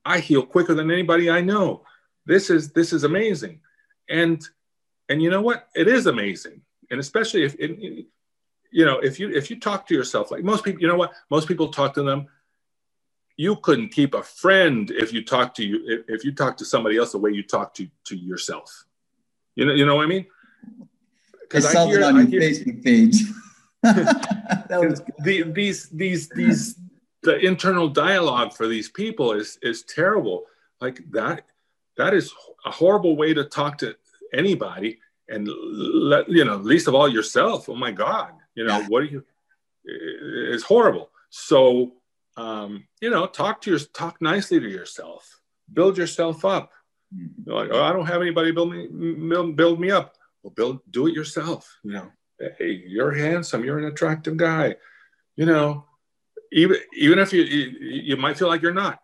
[0.05, 1.83] I heal quicker than anybody I know.
[2.25, 3.59] This is this is amazing,
[4.09, 4.41] and
[5.09, 5.67] and you know what?
[5.75, 8.05] It is amazing, and especially if it,
[8.71, 11.13] you know if you if you talk to yourself like most people, you know what?
[11.29, 12.27] Most people talk to them.
[13.35, 16.97] You couldn't keep a friend if you talk to you if, you talk to somebody
[16.97, 18.85] else the way you talk to to yourself.
[19.57, 20.27] You know you know what I mean?
[21.41, 23.23] Because I, saw hear, it on your hear, Facebook page.
[23.83, 26.79] that was the, these these these
[27.23, 30.45] the internal dialogue for these people is is terrible.
[30.79, 31.45] Like that
[31.97, 32.31] that is
[32.65, 33.95] a horrible way to talk to
[34.31, 37.67] anybody and let you know least of all yourself.
[37.67, 39.23] Oh my god you know what are you
[39.85, 41.09] it's horrible.
[41.29, 41.93] So
[42.35, 45.39] um, you know talk to your talk nicely to yourself.
[45.71, 46.71] Build yourself up
[47.15, 47.51] mm-hmm.
[47.51, 48.87] like oh, i don't have anybody build me
[49.53, 52.11] build me up well build do it yourself you know
[52.57, 54.75] hey you're handsome you're an attractive guy
[55.35, 55.85] you know
[56.51, 58.99] even even if you, you, you might feel like you're not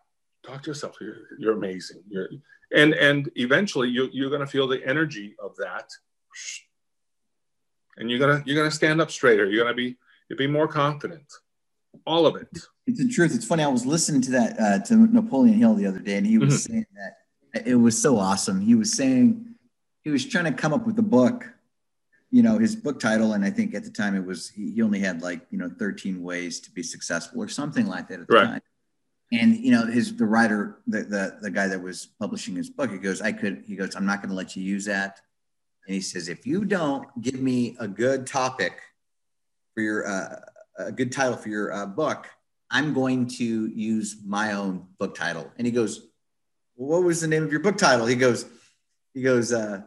[0.46, 2.28] talk to yourself you're, you're amazing you're,
[2.74, 5.88] and and eventually you, you're going to feel the energy of that
[7.96, 9.46] and you're gonna you're gonna stand up straighter.
[9.46, 9.96] You're gonna be
[10.28, 11.32] you be more confident.
[12.06, 12.48] All of it.
[12.86, 13.34] It's the truth.
[13.34, 13.62] It's funny.
[13.62, 16.54] I was listening to that uh, to Napoleon Hill the other day, and he was
[16.54, 16.72] mm-hmm.
[16.72, 17.16] saying that
[17.54, 18.60] it was so awesome.
[18.60, 19.54] He was saying
[20.02, 21.46] he was trying to come up with a book,
[22.30, 24.98] you know, his book title, and I think at the time it was he only
[24.98, 28.34] had like you know 13 ways to be successful or something like that at the
[28.34, 28.44] right.
[28.44, 28.62] time.
[29.32, 32.90] And you know, his the writer, the, the the guy that was publishing his book,
[32.90, 35.20] he goes, I could, he goes, I'm not going to let you use that.
[35.86, 38.80] And he says, if you don't give me a good topic
[39.74, 40.40] for your uh,
[40.78, 42.28] a good title for your uh, book,
[42.70, 45.50] I'm going to use my own book title.
[45.56, 46.08] And he goes,
[46.76, 48.06] well, what was the name of your book title?
[48.06, 48.46] He goes,
[49.12, 49.82] he goes, uh,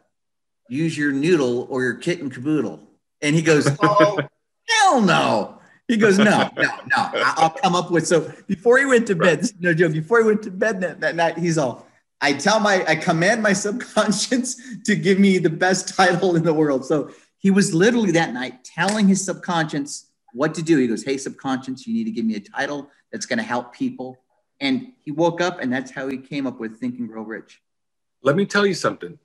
[0.70, 2.82] use your noodle or your kitten caboodle.
[3.22, 4.20] And he goes, oh,
[4.68, 5.60] hell no.
[5.88, 6.64] He goes, no, no,
[6.96, 7.12] no.
[7.14, 8.06] I'll come up with.
[8.08, 9.54] So before he went to bed, right.
[9.60, 11.88] no joke, before he went to bed that, that night, he's all,
[12.20, 16.54] I tell my, I command my subconscious to give me the best title in the
[16.54, 16.86] world.
[16.86, 20.78] So he was literally that night telling his subconscious what to do.
[20.78, 23.74] He goes, Hey, subconscious, you need to give me a title that's going to help
[23.74, 24.18] people.
[24.60, 27.62] And he woke up and that's how he came up with Think and Grow Rich.
[28.24, 29.18] Let me tell you something.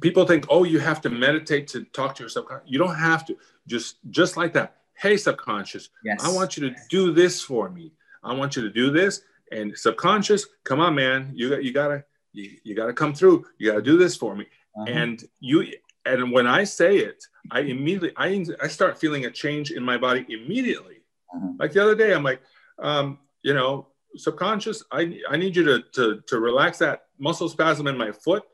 [0.00, 2.68] People think, oh, you have to meditate to talk to your subconscious.
[2.70, 3.36] You don't have to.
[3.66, 4.76] Just just like that.
[4.94, 6.24] Hey, subconscious, yes.
[6.24, 7.92] I want you to do this for me.
[8.24, 9.22] I want you to do this.
[9.52, 11.32] And subconscious, come on, man.
[11.34, 13.46] You got you gotta you, you gotta come through.
[13.58, 14.46] You gotta do this for me.
[14.76, 14.86] Uh-huh.
[14.88, 15.66] And you
[16.06, 19.98] and when I say it, I immediately I I start feeling a change in my
[19.98, 21.02] body immediately.
[21.34, 21.52] Uh-huh.
[21.58, 22.40] Like the other day, I'm like,
[22.78, 27.86] um, you know, subconscious, I, I need you to, to, to relax that muscle spasm
[27.86, 28.44] in my foot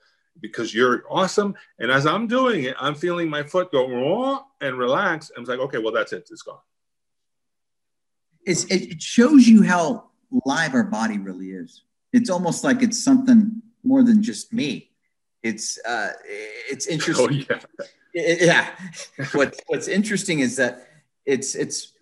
[0.41, 1.55] because you're awesome.
[1.79, 5.31] And as I'm doing it, I'm feeling my foot go raw and relax.
[5.31, 6.29] And it's like, okay, well, that's it.
[6.31, 6.59] It's gone.
[8.45, 10.11] It's, it shows you how
[10.45, 11.83] live our body really is.
[12.13, 14.91] It's almost like it's something more than just me.
[15.43, 17.47] It's, uh, it's interesting.
[17.51, 17.61] Oh, yeah.
[18.17, 18.71] Yeah.
[19.33, 20.87] what, what's interesting is that
[21.27, 21.95] it's, it's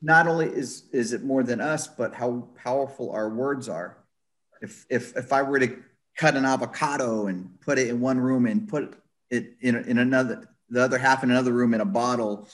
[0.00, 3.98] not only is is it more than us, but how powerful our words are.
[4.60, 5.76] If if if I were to
[6.16, 8.96] cut an avocado and put it in one room and put
[9.30, 12.48] it in in another the other half in another room in a bottle,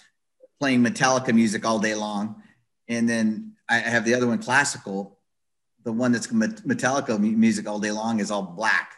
[0.58, 2.42] playing Metallica music all day long,
[2.88, 5.18] and then I have the other one classical.
[5.84, 8.92] The one that's Metallica music all day long is all black.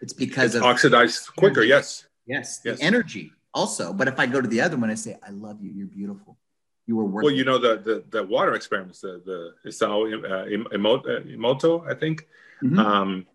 [0.00, 1.62] It's because it's of oxidized quicker.
[1.62, 2.06] Yes.
[2.26, 2.60] Yes.
[2.64, 2.78] Yes.
[2.78, 3.92] The energy also.
[3.92, 5.70] But if I go to the other one, I say, "I love you.
[5.70, 6.38] You're beautiful."
[6.86, 7.26] You were working?
[7.26, 10.44] Well, you know the the, the water experiments, the the Isao uh,
[10.76, 12.26] Emoto, I think.
[12.62, 12.78] Mm-hmm.
[12.78, 13.26] Um,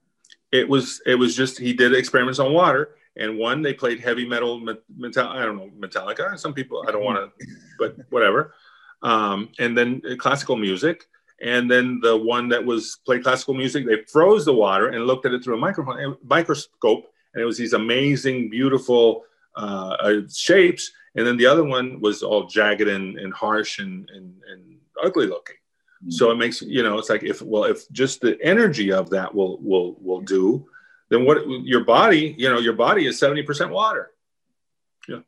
[0.51, 4.27] it was it was just he did experiments on water, and one they played heavy
[4.27, 6.37] metal metal I don't know Metallica.
[6.39, 7.47] Some people I don't want to,
[7.79, 8.53] but whatever.
[9.03, 11.07] Um, and then classical music,
[11.41, 15.25] and then the one that was played classical music, they froze the water and looked
[15.25, 19.23] at it through a microphone microscope, and it was these amazing, beautiful
[19.57, 24.09] uh, uh shapes and then the other one was all jagged and, and harsh and,
[24.09, 25.55] and, and ugly looking.
[26.01, 26.11] Mm-hmm.
[26.11, 29.35] so it makes you know it's like if well if just the energy of that
[29.35, 30.65] will will will do
[31.09, 34.11] then what your body you know your body is 70% water.
[35.07, 35.19] Yeah.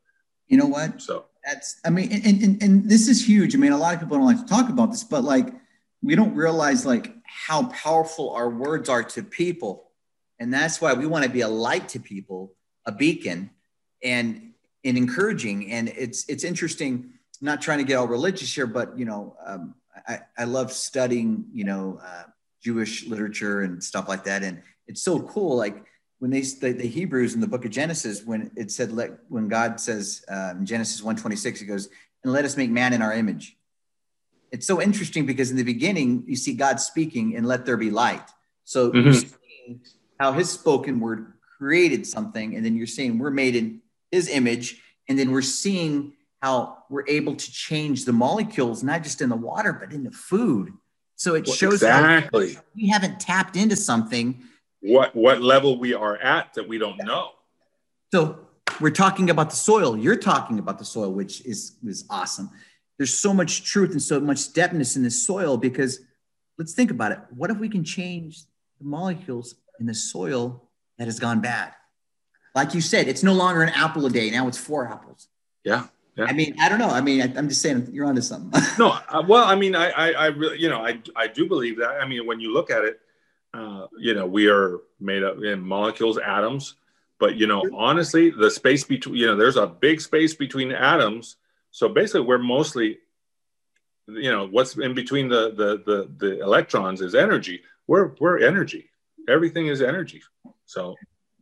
[0.48, 1.00] You know what?
[1.00, 1.26] So.
[1.44, 3.54] That's i mean and, and, and this is huge.
[3.54, 5.54] I mean a lot of people don't like to talk about this but like
[6.02, 9.90] we don't realize like how powerful our words are to people.
[10.40, 12.54] And that's why we want to be a light to people
[12.86, 13.50] a beacon.
[14.02, 14.53] And
[14.84, 15.70] and encouraging.
[15.70, 17.10] And it's it's interesting.
[17.40, 19.74] I'm not trying to get all religious here, but you know, um,
[20.06, 22.24] I, I love studying you know uh,
[22.62, 24.42] Jewish literature and stuff like that.
[24.42, 25.56] And it's so cool.
[25.56, 25.84] Like
[26.18, 29.48] when they the, the Hebrews in the Book of Genesis, when it said let when
[29.48, 31.88] God says um, Genesis 1:26, He goes
[32.22, 33.56] and let us make man in our image.
[34.50, 37.90] It's so interesting because in the beginning you see God speaking and let there be
[37.90, 38.26] light.
[38.64, 39.00] So mm-hmm.
[39.00, 39.80] you're seeing
[40.18, 43.80] how His spoken word created something, and then you're saying we're made in
[44.14, 44.80] his image.
[45.08, 49.36] And then we're seeing how we're able to change the molecules, not just in the
[49.36, 50.72] water, but in the food.
[51.16, 54.42] So it well, shows exactly we haven't tapped into something.
[54.80, 57.30] What what level we are at that we don't know.
[58.12, 58.46] So
[58.80, 59.96] we're talking about the soil.
[59.96, 62.50] You're talking about the soil, which is is awesome.
[62.98, 66.00] There's so much truth and so much depthness in the soil because
[66.58, 67.18] let's think about it.
[67.30, 68.42] What if we can change
[68.80, 71.72] the molecules in the soil that has gone bad?
[72.54, 74.30] Like you said, it's no longer an apple a day.
[74.30, 75.28] Now it's four apples.
[75.64, 75.86] Yeah.
[76.16, 76.26] Yeah.
[76.26, 76.90] I mean, I don't know.
[76.90, 78.62] I mean, I, am just saying you're onto something.
[78.78, 81.78] no, uh, well, I mean, I, I, I, really, you know, I, I do believe
[81.78, 82.00] that.
[82.00, 83.00] I mean, when you look at it,
[83.52, 86.76] uh, you know, we are made up in molecules, atoms,
[87.18, 91.36] but you know, honestly, the space between, you know, there's a big space between atoms.
[91.70, 92.98] So basically, we're mostly,
[94.06, 97.62] you know, what's in between the the the, the electrons is energy.
[97.86, 98.90] We're we're energy.
[99.28, 100.22] Everything is energy.
[100.66, 100.96] So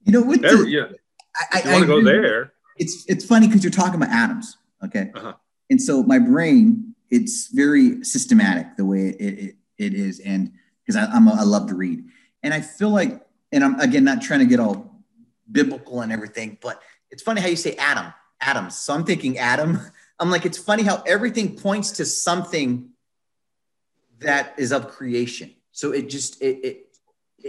[0.04, 0.44] you know what?
[0.44, 0.88] Every, yeah.
[1.36, 2.52] I, I, want to go there.
[2.76, 5.10] it's it's funny because you're talking about atoms, okay?
[5.14, 5.34] Uh-huh.
[5.70, 10.52] And so my brain, it's very systematic the way it it, it is, and
[10.84, 12.04] because I'm a, I love to read,
[12.42, 15.02] and I feel like, and I'm again not trying to get all
[15.50, 18.76] biblical and everything, but it's funny how you say atom, atoms.
[18.76, 19.80] So I'm thinking atom.
[20.20, 22.90] I'm like, it's funny how everything points to something
[24.20, 25.52] that is of creation.
[25.72, 26.91] So it just it, it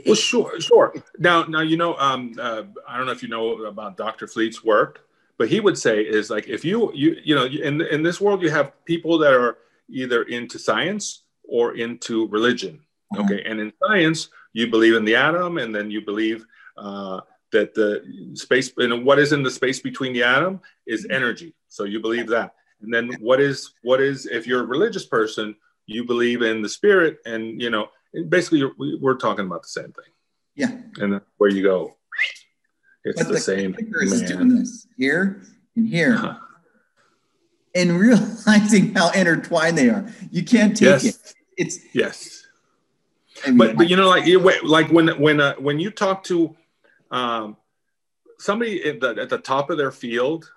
[0.06, 0.94] well, sure, sure.
[1.20, 4.28] Now, now you know, um, uh, I don't know if you know about Dr.
[4.28, 5.02] Fleet's work,
[5.38, 8.42] but he would say is like if you you you know in in this world
[8.42, 9.58] you have people that are
[9.90, 12.80] either into science or into religion.
[13.14, 13.26] Mm-hmm.
[13.26, 16.46] Okay, and in science you believe in the atom, and then you believe
[16.78, 17.22] uh,
[17.52, 21.14] that the space and what is in the space between the atom is mm-hmm.
[21.14, 21.56] energy.
[21.68, 25.56] So you believe that, and then what is what is if you're a religious person,
[25.86, 27.90] you believe in the spirit, and you know
[28.30, 30.12] basically we're talking about the same thing.
[30.56, 30.78] Yeah.
[30.98, 31.98] And where you go,
[33.04, 33.76] it's the, the, same.
[33.78, 35.42] Is doing this here
[35.76, 36.16] and here.
[36.16, 36.38] Uh-huh.
[37.76, 41.06] And realizing how intertwined they are, you can't take yes.
[41.06, 41.34] it.
[41.56, 42.44] It's yes,
[43.46, 44.26] I mean, but, but you know, like
[44.64, 46.56] like when when uh, when you talk to
[47.12, 47.58] um,
[48.40, 50.52] somebody at the, at the top of their field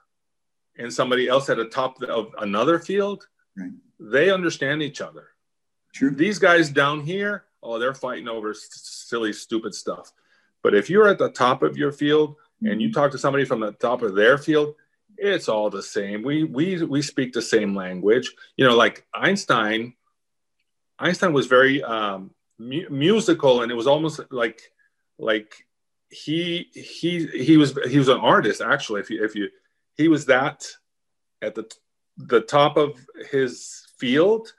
[0.79, 3.27] and somebody else at the top of another field,
[3.57, 3.71] right.
[3.99, 5.29] they understand each other.
[5.95, 6.11] True.
[6.11, 10.13] These guys down here, oh, they're fighting over silly, stupid stuff.
[10.63, 13.01] But if you're at the top of your field and you mm-hmm.
[13.01, 14.75] talk to somebody from the top of their field,
[15.19, 16.23] it's all the same.
[16.23, 18.33] We we we speak the same language.
[18.57, 19.95] You know, like Einstein.
[20.99, 24.61] Einstein was very um, mu- musical, and it was almost like
[25.19, 25.67] like
[26.11, 29.01] he he he was he was an artist actually.
[29.01, 29.49] If you if you
[29.97, 30.67] he was that
[31.43, 31.71] at the
[32.17, 32.99] the top of
[33.31, 34.53] his field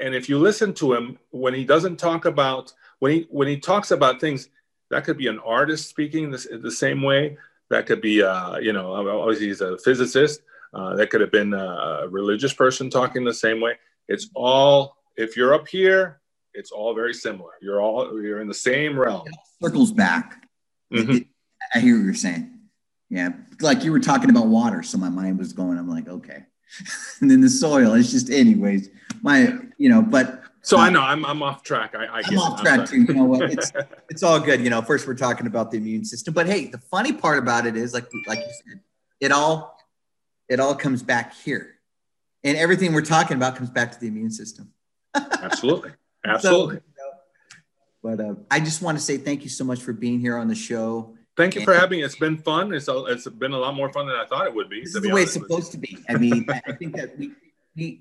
[0.00, 3.58] and if you listen to him when he doesn't talk about when he when he
[3.58, 4.48] talks about things
[4.90, 7.38] that could be an artist speaking this, the same way.
[7.70, 10.42] That could be uh, you know obviously he's a physicist.
[10.72, 13.74] Uh, that could have been a religious person talking the same way.
[14.08, 16.20] It's all if you're up here
[16.52, 17.52] it's all very similar.
[17.62, 19.28] You're all you're in the same realm.
[19.62, 20.46] Circles back.
[20.92, 21.18] Mm-hmm.
[21.74, 22.58] i hear what you're saying.
[23.08, 23.30] Yeah.
[23.60, 26.44] Like you were talking about water so my mind was going i'm like okay.
[27.20, 27.94] And then the soil.
[27.94, 28.88] It's just, anyways,
[29.22, 30.42] my, you know, but.
[30.62, 31.94] So uh, I know I'm, I'm off track.
[31.94, 33.02] I, I am off track too.
[33.02, 33.50] You know what?
[33.50, 33.72] It's,
[34.10, 34.60] it's all good.
[34.60, 37.66] You know, first we're talking about the immune system, but hey, the funny part about
[37.66, 38.80] it is like, like you said,
[39.20, 39.78] it all,
[40.48, 41.80] it all comes back here
[42.44, 44.72] and everything we're talking about comes back to the immune system.
[45.14, 45.92] Absolutely.
[46.24, 46.76] Absolutely.
[46.76, 49.92] So, you know, but uh, I just want to say thank you so much for
[49.92, 51.16] being here on the show.
[51.36, 52.04] Thank you for having me.
[52.04, 52.72] It's been fun.
[52.74, 54.80] It's, it's been a lot more fun than I thought it would be.
[54.80, 55.96] This is the way it's supposed to be.
[56.08, 57.32] I mean, I think that we,
[57.74, 58.00] we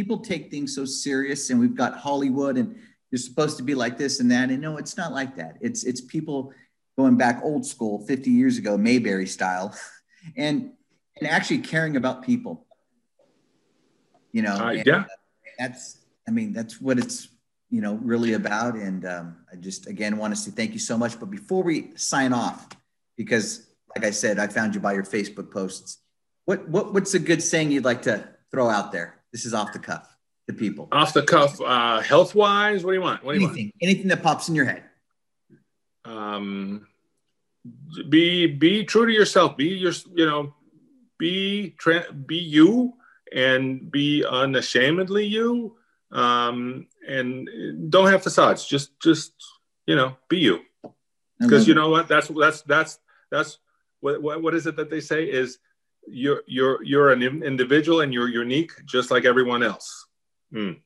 [0.00, 2.74] people take things so serious, and we've got Hollywood, and
[3.10, 4.48] you're supposed to be like this and that.
[4.48, 5.58] And no, it's not like that.
[5.60, 6.54] It's it's people
[6.96, 9.76] going back old school, 50 years ago, Mayberry style,
[10.36, 10.72] and
[11.18, 12.66] and actually caring about people.
[14.32, 15.04] You know, uh, yeah.
[15.58, 17.28] That's I mean, that's what it's
[17.68, 18.76] you know really about.
[18.76, 21.20] And um, I just again want to say thank you so much.
[21.20, 22.68] But before we sign off,
[23.18, 25.98] because like I said, I found you by your Facebook posts.
[26.46, 29.19] What, what what's a good saying you'd like to throw out there?
[29.32, 30.16] This is off the cuff
[30.48, 30.88] to people.
[30.92, 32.84] Off the cuff, uh, health wise.
[32.84, 33.24] What do you want?
[33.24, 33.74] What do anything, you want?
[33.82, 34.82] anything that pops in your head.
[36.04, 36.86] Um,
[38.08, 39.56] be be true to yourself.
[39.56, 40.54] Be your you know,
[41.18, 42.94] be tra- be you
[43.32, 45.76] and be unashamedly you.
[46.10, 48.66] Um, and don't have facades.
[48.66, 49.32] Just just
[49.86, 50.60] you know, be you.
[51.38, 52.08] Because you know what?
[52.08, 52.98] That's that's that's
[53.30, 53.58] that's
[54.00, 55.58] what, what, what is it that they say is
[56.10, 60.06] you're you're you're an individual and you're unique just like everyone else
[60.52, 60.78] mm.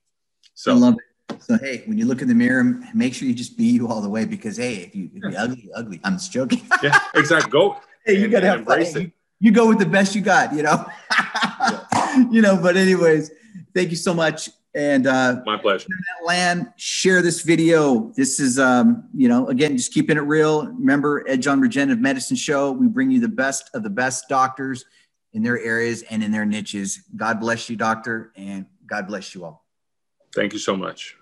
[0.55, 3.35] so I love it so hey when you look in the mirror make sure you
[3.35, 6.14] just be you all the way because hey if you if you're ugly ugly i'm
[6.14, 9.11] just joking yeah exactly go hey you gotta have embrace it
[9.41, 12.29] you go with the best you got you know yeah.
[12.31, 13.31] you know but anyways
[13.75, 15.87] thank you so much and uh, my pleasure.
[16.25, 18.12] Land, share this video.
[18.16, 20.66] This is, um, you know, again, just keeping it real.
[20.66, 22.72] Remember, Edge on Regenerative Medicine Show.
[22.72, 24.85] We bring you the best of the best doctors
[25.35, 27.03] in their areas and in their niches.
[27.14, 29.66] God bless you, doctor, and God bless you all.
[30.35, 31.16] Thank you so much.